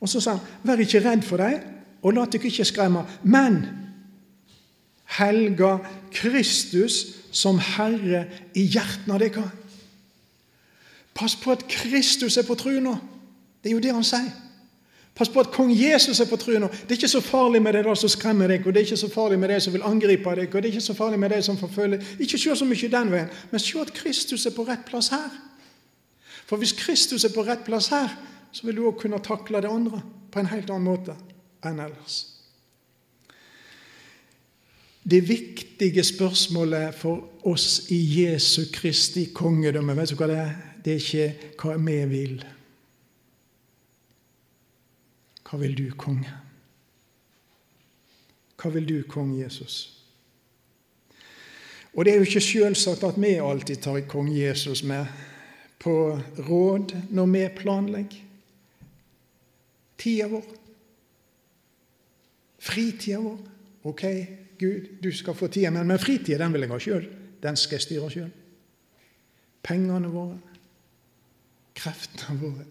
[0.00, 1.64] Og så sa han, vær ikke redd for deg,
[2.04, 3.64] og la deg ikke skremme, men
[5.16, 5.78] helga
[6.14, 7.00] Kristus
[7.34, 9.54] som Herre i hjertene deres.
[11.16, 12.98] Pass på at Kristus er på trua.
[13.62, 14.45] Det er jo det han sier.
[15.16, 16.68] Pass på at kong Jesus er på trona.
[16.68, 19.00] Det er ikke så farlig med det der som skremmer deg, og det er ikke
[19.00, 21.32] så farlig med det som vil angripe deg, og det er ikke så farlig med
[21.32, 24.66] det som forfølger Ikke se så mye den veien, men se at Kristus er på
[24.68, 25.30] rett plass her.
[26.46, 28.12] For hvis Kristus er på rett plass her,
[28.52, 30.02] så vil du òg kunne takle det andre
[30.32, 31.16] på en helt annen måte
[31.64, 32.18] enn ellers.
[35.06, 40.54] Det viktige spørsmålet for oss i Jesu Kristi kongedømme, vet du hva det er?
[40.84, 42.36] Det er ikke hva vi vil.
[45.46, 46.32] Hva vil du, konge?
[48.56, 49.76] Hva vil du, kong Jesus?
[51.94, 55.06] Og det er jo ikke selvsagt at vi alltid tar kong Jesus med
[55.80, 55.94] på
[56.48, 58.22] råd når vi planlegger
[59.96, 60.48] tida vår.
[62.58, 63.38] Fritida vår.
[63.86, 64.02] Ok,
[64.58, 67.06] Gud, du skal få tida, men, men fritida den vil jeg ha sjøl.
[67.42, 68.32] Den skal jeg styre sjøl.
[69.66, 70.40] Pengene våre,
[71.76, 72.66] kreftene våre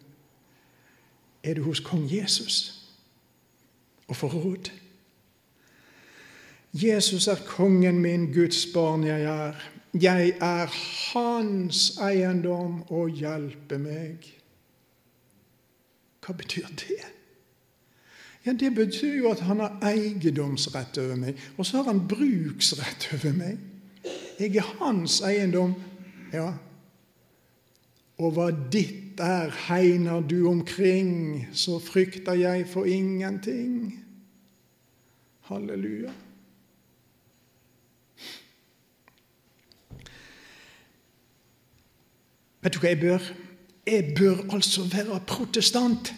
[1.46, 2.82] er du hos kong Jesus
[4.08, 4.72] og får råd.
[6.74, 9.54] Jesus er kongen min, Guds barn jeg er.
[10.02, 10.72] Jeg er
[11.14, 14.26] hans eiendom og hjelper meg.
[16.26, 17.00] Hva betyr det?
[18.46, 23.08] Ja, Det betyr jo at han har eiendomsrett over meg, og så har han bruksrett
[23.14, 23.58] over meg.
[24.40, 25.74] Jeg er hans eiendom.
[26.34, 26.52] Ja,
[28.18, 33.92] og hva ditt er, hegner du omkring, så frykter jeg for ingenting.
[35.50, 36.14] Halleluja.
[42.66, 43.28] Vet du hva jeg bør?
[43.86, 46.14] Jeg bør altså være protestant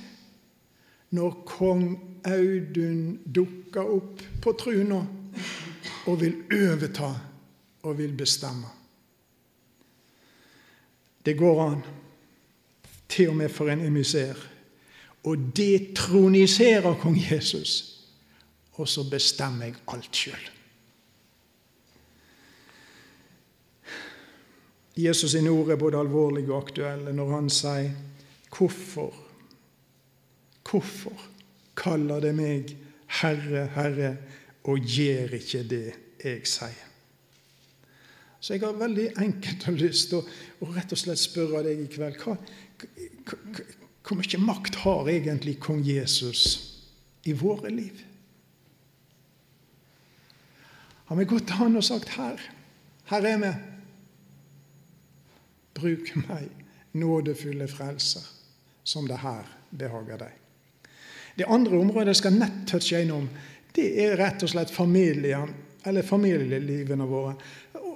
[1.12, 1.90] når kong
[2.28, 5.02] Audun dukker opp på truna
[6.08, 7.12] og vil overta
[7.84, 8.77] og vil bestemme.
[11.28, 11.82] Det går an,
[13.12, 14.40] til og med for en emissær,
[15.28, 17.74] å detronisere kong Jesus,
[18.80, 20.46] og så bestemmer jeg alt sjøl.
[24.98, 27.92] Jesus sine ord er både alvorlige og aktuelle når han sier
[28.56, 29.24] hvorfor
[30.68, 31.16] Hvorfor
[31.80, 32.74] kaller det meg
[33.22, 34.10] Herre, Herre,
[34.68, 35.86] og gjør ikke det
[36.20, 36.82] jeg sier?
[38.40, 40.26] Så jeg har veldig enkelt og lyst til å,
[40.62, 42.38] å, rett og slett spørre deg i kveld hva,
[44.08, 46.43] Hvor mye makt har egentlig kong Jesus
[47.28, 48.04] i våre liv?
[51.08, 52.39] Har vi gått til han og sagt 'Her,
[53.06, 53.56] her er vi'?
[55.74, 56.50] Bruk meg,
[56.93, 58.24] nådefulle frelser,
[58.84, 60.34] som det her behager deg.
[61.38, 63.30] Det andre området jeg skal nett touche innom,
[63.76, 65.54] det er rett og slett familien,
[65.86, 67.36] eller familielivene våre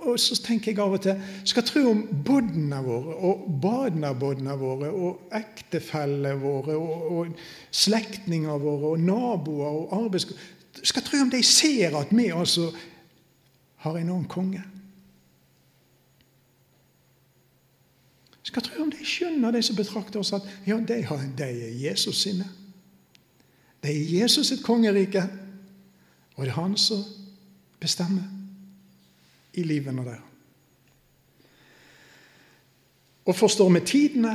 [0.01, 4.89] og så tenker jeg av og til skal tro om bodna våre og badnabodene våre
[4.89, 7.43] og ektefellene våre og, og
[7.83, 12.71] slektninger våre og naboer og arbeidskollegaer Skal tro om de ser at vi altså
[13.83, 14.61] har en annen konge.
[18.43, 21.75] Skal tro om de skjønner, de som betrakter oss, at ja, de, har, de er
[21.89, 22.47] Jesus sine.
[23.83, 25.25] Det er Jesus sitt kongerike,
[26.35, 27.03] og det er han som
[27.81, 28.40] bestemmer
[29.53, 30.21] i livene der.
[33.25, 34.33] Og forstår vi tidene?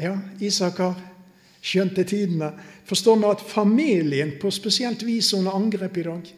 [0.00, 0.94] Ja, Isak har
[1.64, 2.52] skjønt det tidene.
[2.84, 6.32] Forstår vi at familien på spesielt vis er under angrep i dag?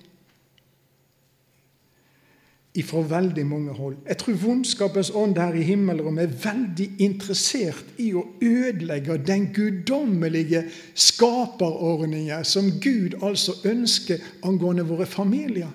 [2.76, 3.96] Ifra veldig mange hold.
[4.04, 10.66] Jeg tror vondskapens ånd her i himmelrommet er veldig interessert i å ødelegge den guddommelige
[10.92, 15.72] skaperordningen som Gud altså ønsker angående våre familier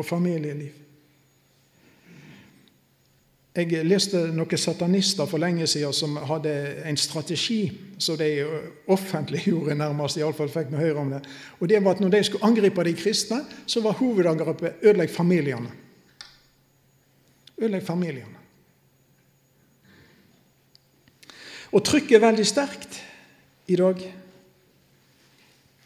[0.00, 0.80] og familieliv.
[3.50, 6.52] Jeg leste noen satanister for lenge siden som hadde
[6.86, 7.64] en strategi
[7.98, 8.28] som de
[8.88, 11.24] offentliggjorde, nærmest, iallfall fikk vi høre om det.
[11.58, 15.72] Og det var at Når de skulle angripe de kristne, så var hovedangrepet ødelegg familiene.
[17.58, 18.38] Ødelegg familiene.
[21.72, 23.02] Og trykket er veldig sterkt
[23.66, 23.98] i dag.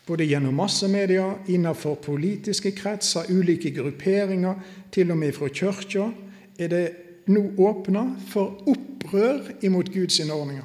[0.07, 4.61] Både gjennom massemedia, innenfor politiske kretser, ulike grupperinger,
[4.93, 6.11] til og med fra kirka,
[6.59, 6.85] er det
[7.33, 10.65] nå åpna for opprør imot Guds ordninger.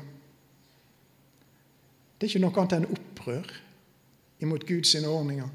[2.19, 3.52] Det er ikke noe annet enn opprør
[4.43, 5.47] imot Guds ordninger,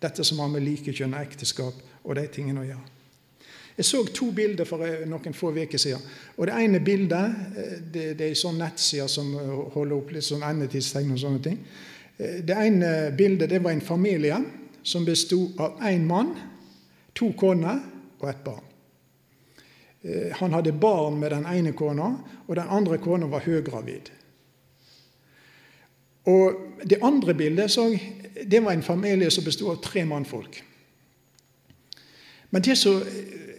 [0.00, 2.88] dette som har med likekjønn og ekteskap og de tingene å gjøre.
[3.80, 6.02] Jeg så to bilder for noen få uker siden.
[6.36, 10.26] og Det ene bildet eh, det, det er sånn nettside som eh, holder opp litt
[10.26, 11.56] sånn endetidstegn og sånne ting.
[12.20, 14.44] Eh, det ene bildet det var en familie
[14.82, 16.34] som bestod av én mann,
[17.14, 17.80] to koner
[18.20, 18.66] og et barn.
[20.02, 22.10] Eh, han hadde barn med den ene kona,
[22.46, 24.10] og den andre kona var høygravid.
[26.24, 27.98] Og Det andre bildet så,
[28.50, 30.62] det var en familie som bestod av tre mannfolk.
[32.50, 33.02] Men det som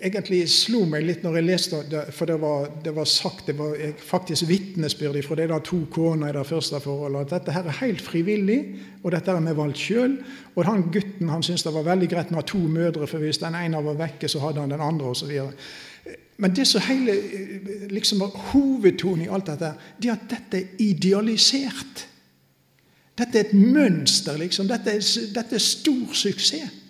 [0.01, 3.55] egentlig slo meg litt når jeg leste det, for det var, det var sagt, det
[3.59, 7.79] var faktisk vitnesbyrd fra de to kona i det første forholdet, at dette her er
[7.83, 8.59] helt frivillig,
[9.03, 10.17] og dette har vi valgt sjøl.
[10.55, 13.57] Og han gutten han syntes det var veldig greit med to mødre, for hvis den
[13.57, 15.31] ene var vekke, så hadde han den andre, osv.
[16.41, 17.15] Men det som hele
[17.93, 22.07] liksom var hovedtonen i alt dette, det er at dette er idealisert.
[23.21, 24.69] Dette er et mønster, liksom.
[24.71, 25.03] Dette er,
[25.35, 26.80] dette er stor suksess.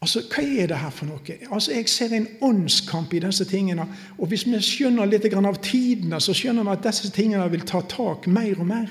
[0.00, 1.38] Altså, Hva er det her for noe?
[1.50, 3.86] Altså, Jeg ser en åndskamp i disse tingene.
[4.18, 7.80] Og hvis vi skjønner litt av tidene, så skjønner vi at disse tingene vil ta
[7.80, 8.88] tak mer og mer.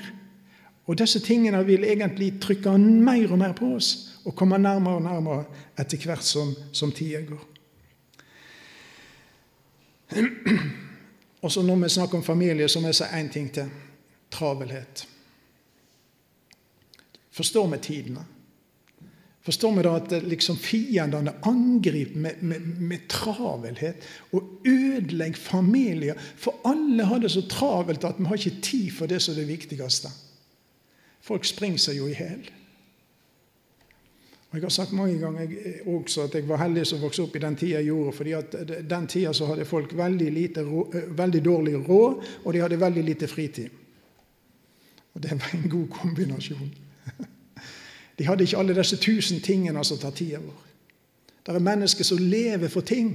[0.86, 5.02] Og disse tingene vil egentlig trykke mer og mer på oss og komme nærmere og
[5.02, 5.44] nærmere
[5.78, 7.44] etter hvert som, som tida går.
[11.42, 13.70] Og så Når vi snakker om familie, så må jeg si én ting til
[14.30, 15.08] travelhet.
[17.30, 18.24] Forstår vi tidene?
[19.48, 24.02] Forstår vi da at liksom fiendene angriper med, med, med, travelhet
[24.36, 26.18] og ødelegger familier?
[26.36, 29.38] For alle har det så travelt at vi har ikke tid for det som er
[29.40, 30.10] det viktigste.
[31.24, 32.50] Folk springer seg jo i hjel.
[34.52, 35.56] Jeg har sagt mange ganger
[35.94, 38.14] også at jeg var heldig som vokste opp i den tida jeg gjorde.
[38.20, 38.54] fordi at
[38.90, 40.66] den tida så hadde folk veldig, lite,
[41.24, 43.72] veldig dårlig råd, og de hadde veldig lite fritid.
[45.14, 46.70] Og det var en god kombinasjon.
[48.18, 50.64] De hadde ikke alle disse tusen tingene som tar tida vår.
[51.46, 53.14] Det er mennesker som lever for ting.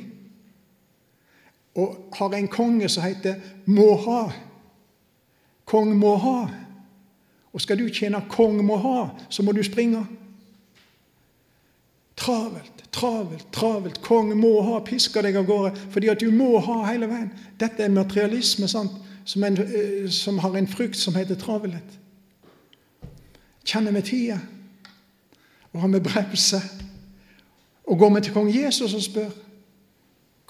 [1.75, 3.35] Og har en konge som heter
[3.65, 4.33] 'må ha'.
[5.65, 6.47] Kong må ha.
[7.53, 10.05] Og skal du tjene kong må ha, så må du springe.
[12.15, 14.01] Travelt, travelt, travelt.
[14.01, 17.31] Kong må ha Pisker deg av gårde fordi at du må ha hele veien.
[17.59, 18.91] Dette er materialisme sant?
[19.25, 21.99] Som, en, eh, som har en frukt som heter travelhet.
[23.63, 24.39] Kjenner vi tida?
[25.73, 26.61] Og har med bremse?
[27.83, 29.29] Og går vi til kong Jesus og spør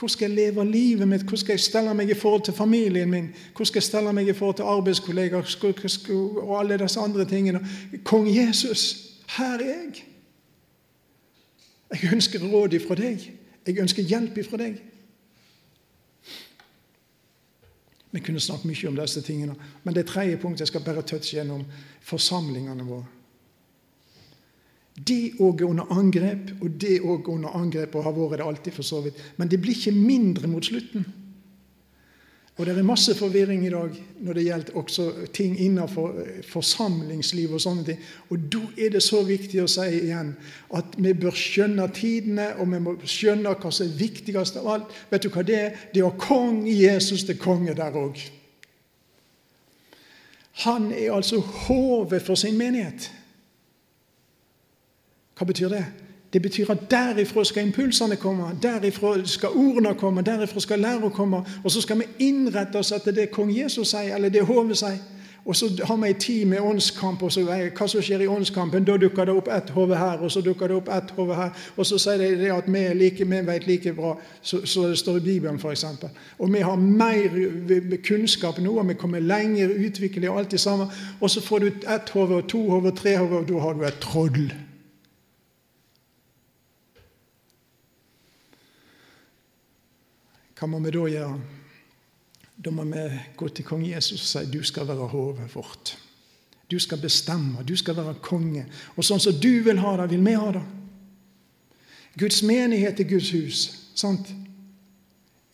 [0.03, 1.21] hvor skal jeg leve livet mitt?
[1.21, 3.29] Hvor skal jeg stelle meg i forhold til familien min?
[3.55, 7.62] Hvor skal jeg stelle meg i forhold til arbeidskollegaer og alle disse andre tingene?
[8.03, 10.03] Kong Jesus, her er jeg.
[12.01, 13.31] Jeg ønsker råd ifra deg.
[13.67, 14.81] Jeg ønsker hjelp ifra deg.
[18.12, 21.37] Vi kunne snakket mye om disse tingene, men det tredje punktet jeg skal bare touche
[21.37, 21.63] gjennom
[22.02, 23.06] forsamlingene våre.
[24.94, 28.73] De òg er under angrep, og det òg under angrep, og har vært det alltid,
[28.73, 29.19] for så vidt.
[29.37, 31.06] Men det blir ikke mindre mot slutten.
[32.58, 37.54] Og Det er masse forvirring i dag når det gjelder også ting innenfor eh, forsamlingsliv.
[37.54, 38.04] Og sånne ting.
[38.29, 40.35] Og da er det så viktig å si igjen
[40.77, 44.94] at vi bør skjønne tidene, og vi må skjønne hva som er viktigst av alt.
[45.10, 45.81] Vet du hva det er?
[45.94, 48.21] Det er å kong Jesus til konge der òg.
[50.67, 53.10] Han er altså hodet for sin menighet.
[55.44, 55.85] Hva betyr det?
[56.33, 61.41] Det betyr at derifra skal impulsene komme, derifra skal ordene komme, derifra skal læra komme.
[61.63, 65.02] Og så skal vi innrette oss etter det kong Jesus sier, eller det hodet sier.
[65.46, 68.87] Og så har vi en tid med åndskamp, og så hva som skjer i åndskampen.
[68.87, 71.52] Da dukker det opp ett hode her, og så dukker det opp ett hode her.
[71.75, 75.27] Og så sier de at vi, like, vi vet like bra som det står i
[75.27, 75.85] Bibelen, f.eks.
[76.39, 80.87] Og vi har mer kunnskap nå, og vi kommer lenger utviklet og alt det samme.
[81.19, 84.00] Og så får du ett hode, to hode, tre hode, og da har du et
[84.00, 84.54] troll.
[90.63, 91.39] Hva må vi da gjøre?
[92.63, 93.01] Da må vi
[93.35, 95.97] gå til kong Jesus og si du skal være hodet vårt.
[96.71, 98.63] Du skal bestemme, du skal være konge.
[98.95, 100.61] Og sånn som du vil ha det, vil vi ha det.
[102.15, 103.65] Guds menighet er Guds hus.
[103.95, 104.31] sant?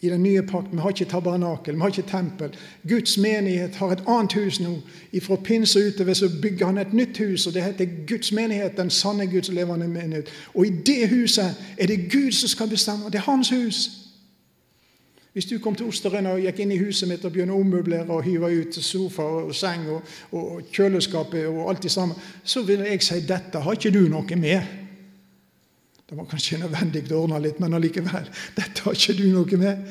[0.01, 0.69] I den nye pakt.
[0.71, 2.53] Vi har ikke tabernakel, vi har ikke tempel.
[2.87, 4.75] Guds menighet har et annet hus nå.
[5.25, 8.89] Fra pinse utover så bygger han et nytt hus, og det heter Guds menighet, den
[8.89, 10.29] sanne Guds levende menighet.
[10.53, 13.09] Og i det huset er det Gud som skal bestemme.
[13.09, 13.98] Det er hans hus.
[15.33, 18.09] Hvis du kom til Osteren og gikk inn i huset mitt og begynte å ommøblere
[18.09, 22.87] og hive ut sofa og seng og, og kjøleskapet og alt det samme, så ville
[22.89, 24.75] jeg si dette har ikke du noe med.
[26.09, 28.25] Det var kanskje nødvendig å ordne litt, men allikevel.
[28.57, 29.83] Dette har ikke du noe med.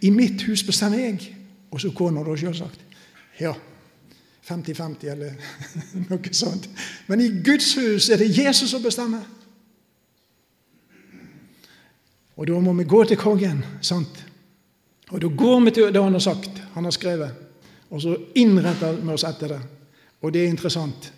[0.00, 1.34] I mitt hus bestemmer jeg.
[1.68, 2.80] Og så kona, da, selvsagt.
[3.36, 3.52] Ja.
[4.48, 5.34] 50-50 eller
[6.10, 6.70] noe sånt.
[7.10, 9.26] Men i Guds hus er det Jesus som bestemmer.
[12.36, 13.60] Og da må vi gå til kongen.
[13.84, 14.25] sant?
[15.10, 17.30] Og Da går vi til det han har sagt, han har skrevet,
[17.90, 19.60] og så innretter vi oss etter det.
[20.22, 21.12] Og det er interessant.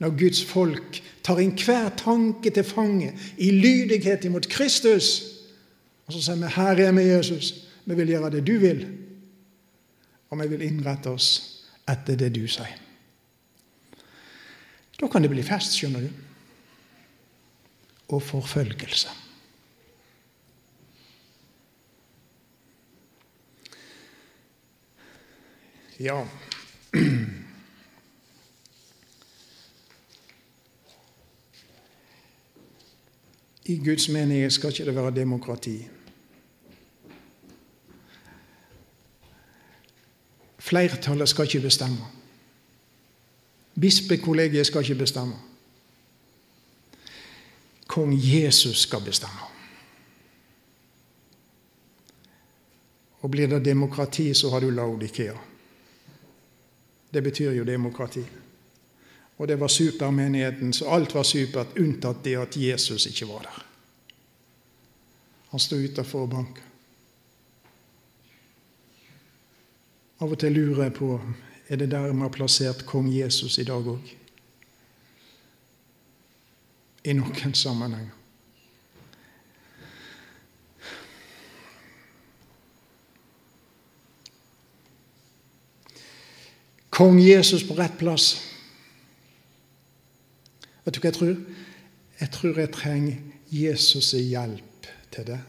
[0.00, 5.22] Når Guds folk tar inn hver tanke til fange i lydighet imot Kristus,
[6.06, 7.54] og så sier vi 'Her er vi, Jesus'.
[7.84, 8.86] Vi vil gjøre det du vil,
[10.30, 12.80] og vi vil innrette oss etter det du sier.
[15.00, 16.08] Da kan det bli fest, skjønner du.
[18.08, 19.23] Og forfølgelse.
[25.98, 26.26] Ja
[33.66, 35.88] I Guds menighet skal ikke det være demokrati.
[40.58, 41.96] Flertallet skal ikke bestemme.
[43.80, 45.34] Bispekollegiet skal ikke bestemme.
[47.86, 49.48] Kong Jesus skal bestemme.
[53.20, 55.53] Og blir det demokrati, så har du Laudikea.
[57.14, 58.24] Det betyr jo demokrati.
[59.38, 63.64] Og det var supermenigheten, så alt var supert, unntatt det at Jesus ikke var der.
[65.50, 66.62] Han sto utafor og banka.
[70.22, 71.20] Av og til lurer jeg på
[71.68, 74.12] er det der vi har plassert kong Jesus i dag òg.
[77.04, 78.23] I noen sammenhenger.
[86.94, 88.36] Kong Jesus på rett plass.
[90.84, 91.34] Vet du hva jeg tror?
[92.20, 93.16] Jeg tror jeg trenger
[93.50, 95.40] Jesus' hjelp til det.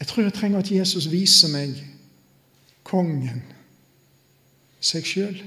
[0.00, 1.80] Jeg tror jeg trenger at Jesus viser meg
[2.84, 3.42] kongen,
[4.80, 5.40] seg sjøl.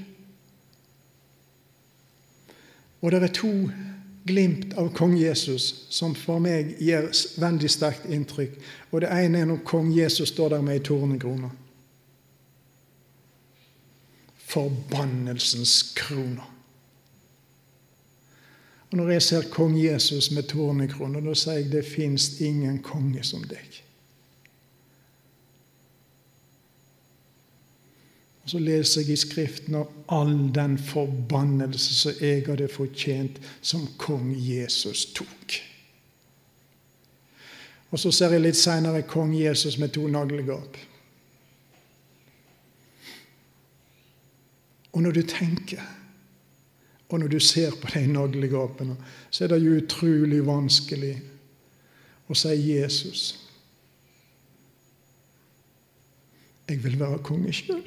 [3.02, 3.52] Og det er to
[4.24, 7.10] glimt av kong Jesus som for meg gir
[7.40, 8.56] veldig sterkt inntrykk.
[8.90, 11.50] Og Det ene er når kong Jesus står der med ei tornekrone.
[14.46, 16.50] Forbannelsens krone.
[18.90, 23.24] Og Når jeg ser kong Jesus med tornekrone, da sier jeg det fins ingen konge
[23.26, 23.83] som deg.
[28.44, 33.86] Og Så leser jeg i Skriften om all den forbannelse som jeg hadde fortjent, som
[33.98, 35.60] kong Jesus tok.
[37.90, 40.76] Og så ser jeg litt seinere kong Jesus med to naglegap.
[44.92, 45.82] Og når du tenker,
[47.08, 48.96] og når du ser på de naglegapene,
[49.30, 51.14] så er det jo utrolig vanskelig
[52.28, 53.22] å si Jesus.
[56.68, 57.84] Jeg vil være konge sjøl.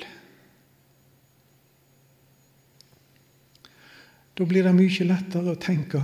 [4.38, 6.02] Da blir det mye lettere å tenke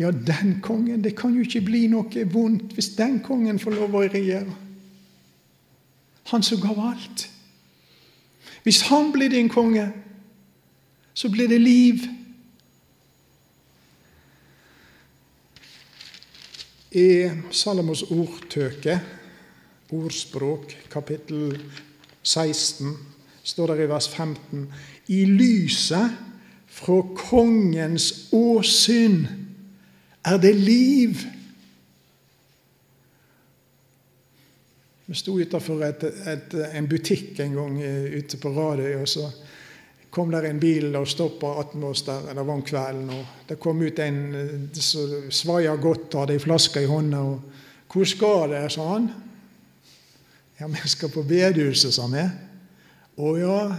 [0.00, 3.98] ja, den kongen Det kan jo ikke bli noe vondt hvis den kongen får lov
[3.98, 4.54] å regjere.
[6.30, 7.26] Han som gav alt.
[8.64, 9.88] Hvis han blir din konge,
[11.12, 12.06] så blir det liv.
[16.96, 18.96] I Salomos ordtøke,
[19.92, 21.58] ordspråk, kapittel
[22.22, 22.96] 16,
[23.44, 24.66] står det i vers 15
[25.12, 26.29] I lyset
[26.70, 29.24] fra kongens åsyn
[30.24, 31.22] er det liv.
[35.06, 39.26] Vi sto utenfor et, et, en butikk en gang eh, ute på Radøy, og så
[40.10, 42.30] kom der en bil og stoppa attmed oss der.
[42.30, 43.10] Det var om kvelden.
[43.10, 47.18] og Det kom ut en eh, som svaia godt, hadde ei flaske i hånda.
[47.18, 47.40] og
[47.90, 49.10] 'Hvor skal dere?' sa han.
[50.60, 52.30] 'Ja, vi skal på bedehuset', sa vi.
[53.18, 53.76] 'Å ja,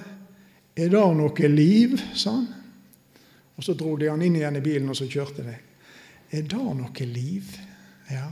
[0.76, 2.61] er det noe liv?' sa han.
[3.62, 5.53] Og Så dro de han inn igjen i bilen, og så kjørte de.
[6.32, 7.59] 'Er det noe liv?'
[8.09, 8.26] Ja.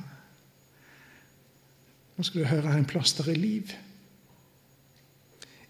[2.18, 3.70] Nå skal du høre en plass der er liv.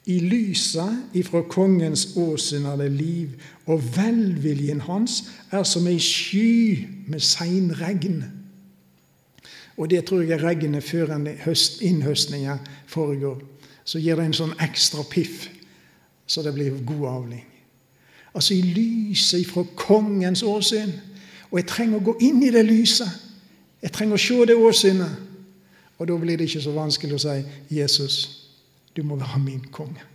[0.05, 3.35] I lyset ifra kongens åsyn er det liv,
[3.65, 8.23] og velviljen hans er som ei sky med seinregn.
[9.77, 11.13] Og det tror jeg er regnet før
[11.81, 12.57] innhøstninga
[12.87, 13.43] foregår.
[13.83, 15.49] Så gir det en sånn ekstra piff,
[16.25, 17.45] så det blir god avling.
[18.33, 20.91] Altså i lyset fra kongens åsyn.
[21.51, 23.09] Og jeg trenger å gå inn i det lyset.
[23.81, 25.25] Jeg trenger å se det åsynet.
[25.99, 28.15] Og da blir det ikke så vanskelig å si 'Jesus,
[28.95, 30.05] du må være min konge'.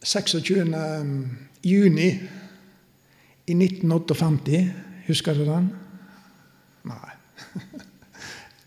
[0.00, 0.74] «26.
[0.74, 2.08] Um, juni
[3.46, 4.72] i 1958,
[5.06, 5.70] husker du den?
[6.84, 7.10] Nei.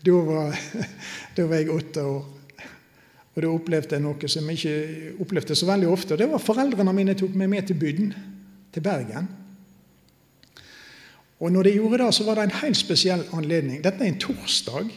[0.04, 0.52] Da var,
[1.36, 2.24] da var jeg åtte år.
[3.34, 6.14] Og da opplevde jeg noe som jeg ikke opplevde så veldig ofte.
[6.14, 8.12] og Det var foreldrene mine tok meg med til bygden,
[8.72, 9.28] til Bergen.
[11.40, 13.82] Og når de gjorde det, så var det en helt spesiell anledning.
[13.84, 14.92] Dette er en torsdag.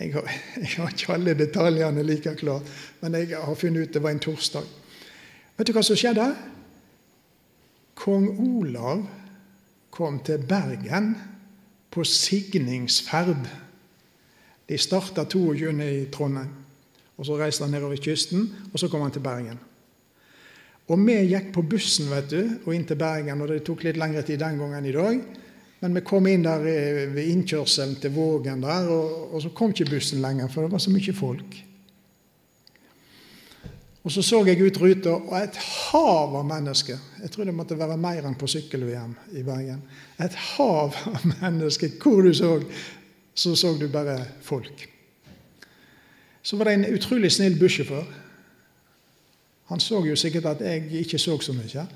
[0.00, 2.66] Jeg har, jeg har ikke alle detaljene like klart,
[3.00, 4.66] men jeg har funnet ut det var en torsdag.
[5.56, 6.26] Vet du hva som skjedde?
[7.96, 9.06] Kong Olav
[9.90, 11.14] kom til Bergen
[11.90, 13.46] på signingsferd.
[14.66, 15.72] De starta 22.
[15.84, 16.50] i Trondheim.
[17.16, 19.58] og Så reiste han nedover kysten, og så kom han til Bergen.
[20.86, 23.98] Og vi gikk på bussen vet du, og inn til Bergen, og det tok litt
[23.98, 25.22] lengre tid den gangen i dag.
[25.80, 29.90] Men vi kom inn der ved innkjørselen til Vågen der, og, og så kom ikke
[29.96, 31.56] bussen lenger, for det var så mye folk.
[34.06, 36.98] Og så så jeg ut ruta, og et hav av mennesker.
[37.24, 39.80] Jeg tror det måtte være mer enn på sykkel-VM i Bergen.
[40.22, 41.96] Et hav av mennesker.
[41.98, 42.52] Hvor du så,
[43.36, 44.88] så så du bare folk.
[46.42, 48.06] Så var det en utrolig snill bussjåfør
[49.66, 51.86] han så jo sikkert at jeg ikke så så mye.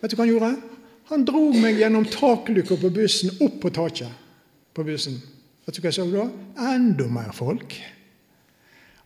[0.00, 0.52] Vet du hva han gjorde?
[1.12, 4.12] Han dro meg gjennom taklykka på bussen, opp på taket
[4.72, 5.18] på bussen.
[5.66, 6.24] Vet du hva jeg så da?
[6.72, 7.76] Enda mer folk.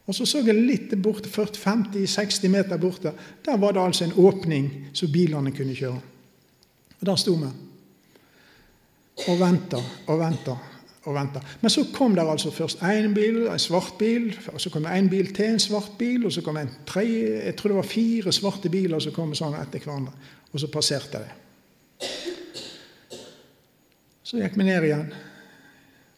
[0.07, 3.11] Og så så jeg litt borte, 40-50-60 meter borte.
[3.43, 5.99] Der var det altså en åpning så bilene kunne kjøre.
[7.01, 7.51] Og Der sto vi
[9.27, 10.55] og venta og venta
[11.07, 11.41] og venta.
[11.63, 14.95] Men så kom det altså først én bil, en svart bil, og så kom det
[14.99, 17.91] en bil til, en svart bil, og så kom en tre, jeg tror det var
[17.91, 20.15] fire svarte biler som kom sånn etter hverandre.
[20.51, 21.35] Og så passerte det.
[24.27, 25.07] Så gikk vi ned igjen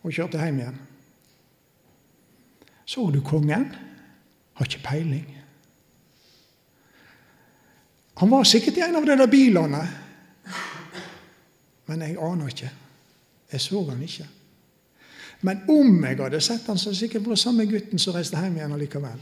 [0.01, 0.79] og kjørte hjem igjen.
[2.89, 3.69] Så du kongen?
[4.57, 5.27] Har ikke peiling.
[8.19, 9.83] Han var sikkert i en av de der bilene,
[11.87, 12.71] men jeg aner ikke.
[13.53, 14.27] Jeg så han ikke.
[15.41, 18.75] Men om jeg hadde sett han, så sikkert vært samme gutten som reiste hjem igjen
[18.75, 19.21] allikevel.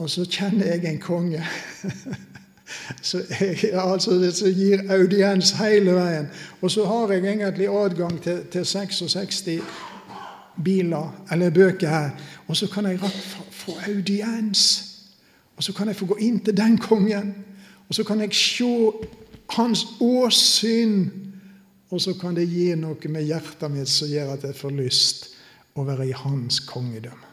[0.00, 1.40] Og så kjenner jeg en konge
[3.84, 6.28] altså, som gir audiens hele veien.
[6.60, 9.44] Og så har jeg egentlig adgang til, til 66
[10.64, 12.10] biler eller bøker her.
[12.48, 13.00] Og så kan jeg
[13.50, 14.86] få audiens.
[15.56, 17.34] Og så kan jeg få gå inn til den kongen.
[17.88, 18.90] Og så kan jeg se
[19.56, 21.10] hans åsyn
[21.90, 25.26] og så kan det gi noe med hjertet mitt som gjør at jeg får lyst
[25.74, 27.26] å være i hans kongedømme.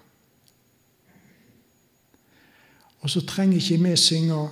[3.05, 4.47] Og så trenger ikke vi synge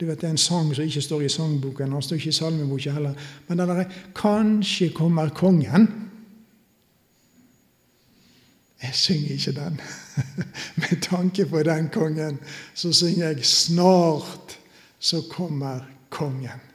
[0.00, 2.32] du vet, Det er en sang som ikke står i sangboken, han står ikke i
[2.32, 3.14] salmeboka heller.
[3.48, 5.88] Men den derre 'Kanskje kommer kongen'.
[8.82, 9.80] Jeg synger ikke den.
[10.76, 12.38] Med tanke på den kongen
[12.74, 14.58] så synger jeg 'Snart
[14.98, 15.80] så kommer
[16.10, 16.73] kongen'.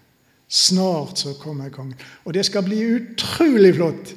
[0.49, 1.97] Snart så kommer kongen.
[2.25, 4.15] Og det skal bli utrolig flott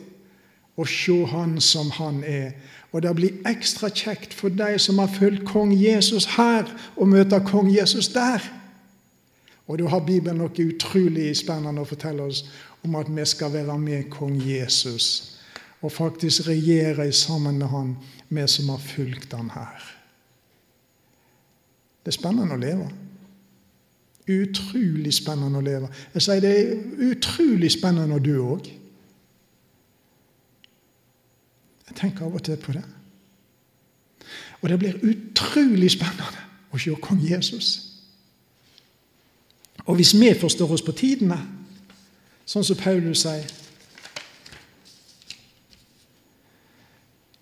[0.81, 2.55] å se han som han er.
[2.93, 7.41] Og det blir ekstra kjekt for de som har fulgt kong Jesus her, å møte
[7.45, 8.45] kong Jesus der.
[9.69, 12.43] Og da har Bibelen noe utrolig spennende å fortelle oss
[12.83, 15.39] om at vi skal være med kong Jesus.
[15.85, 17.95] Og faktisk regjere sammen med han,
[18.29, 19.89] vi som har fulgt han her.
[22.03, 22.91] Det er spennende å leve.
[24.33, 25.91] Utrolig spennende å leve.
[26.15, 26.73] Jeg sier det er
[27.11, 28.69] utrolig spennende å dø òg.
[31.89, 32.85] Jeg tenker av og til på det.
[34.63, 37.73] Og det blir utrolig spennende å se kong Jesus.
[39.85, 41.41] Og hvis vi forstår oss på tidene,
[42.47, 43.49] sånn som Paulus sier.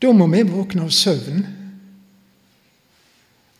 [0.01, 1.45] Da må vi våkne av søvn.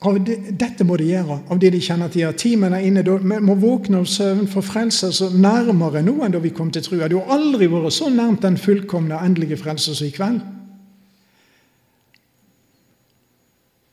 [0.01, 2.23] Det, dette må de gjøre, av det de kjenner til.
[2.23, 6.39] Ja, timen er inne, Vi må våkne av søvn for så nærmere nå enn da
[6.39, 7.09] vi kom til trua.
[7.09, 10.41] Du har aldri vært så nærmt den fullkomne, endelige frelse som i kveld.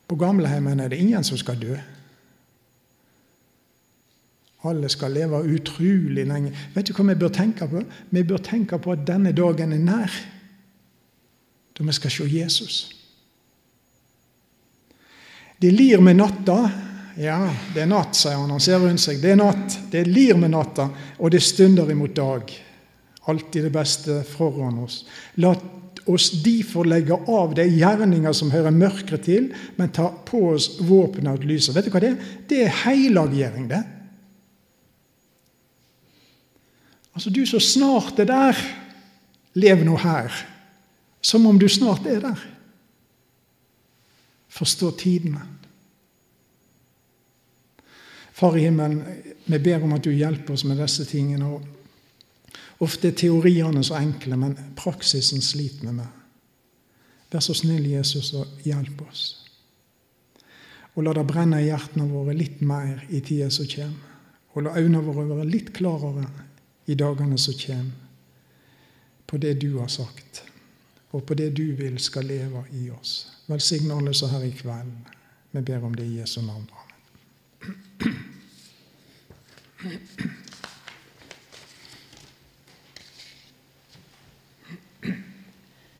[0.07, 1.75] På gamleheimen er det ingen som skal dø.
[4.63, 6.53] Alle skal leve utrolig lenge.
[6.73, 7.83] Vet du hva vi bør tenke på?
[8.11, 10.21] Vi bør tenke på at denne dagen er nær,
[11.77, 12.96] da vi skal se Jesus.
[15.57, 16.71] Det lir med natta.
[17.17, 17.39] Ja,
[17.73, 18.51] det er natt, sier han.
[18.53, 19.17] Han ser rundt seg.
[19.21, 19.79] Det er natt.
[19.91, 22.53] Det lir med natta, og det stunder imot dag.
[23.27, 25.01] Alltid det beste foran oss.
[25.41, 25.55] La
[26.07, 31.41] oss derfor legge av de gjerninger som hører mørket til, men ta på oss våpenet
[31.41, 31.75] og lyset.
[31.75, 32.35] Vet du hva det er?
[32.47, 33.81] Det er helliggjøring, det.
[37.17, 38.61] Altså, du som snart er der,
[39.57, 40.29] lev nå her.
[41.25, 42.45] Som om du snart er der.
[44.57, 45.41] Forstå tidene.
[48.37, 49.03] Far i himmelen,
[49.45, 51.45] vi ber om at du hjelper oss med disse tingene.
[51.45, 51.77] og
[52.85, 56.05] Ofte er teoriene så enkle, men praksisen sliter med.
[57.31, 59.23] Vær så snill, Jesus, og hjelp oss.
[60.95, 64.13] Og la det brenne i hjertene våre litt mer i tida som kommer.
[64.53, 66.25] Og la øynene våre være litt klarere
[66.89, 68.05] i dagene som kommer,
[69.27, 70.41] på det du har sagt,
[71.11, 73.36] og på det du vil skal leve i oss.
[73.47, 74.91] Velsign alle som her i kveld.
[75.51, 76.67] Vi ber om det i Jesu navn.
[79.83, 80.43] Amen.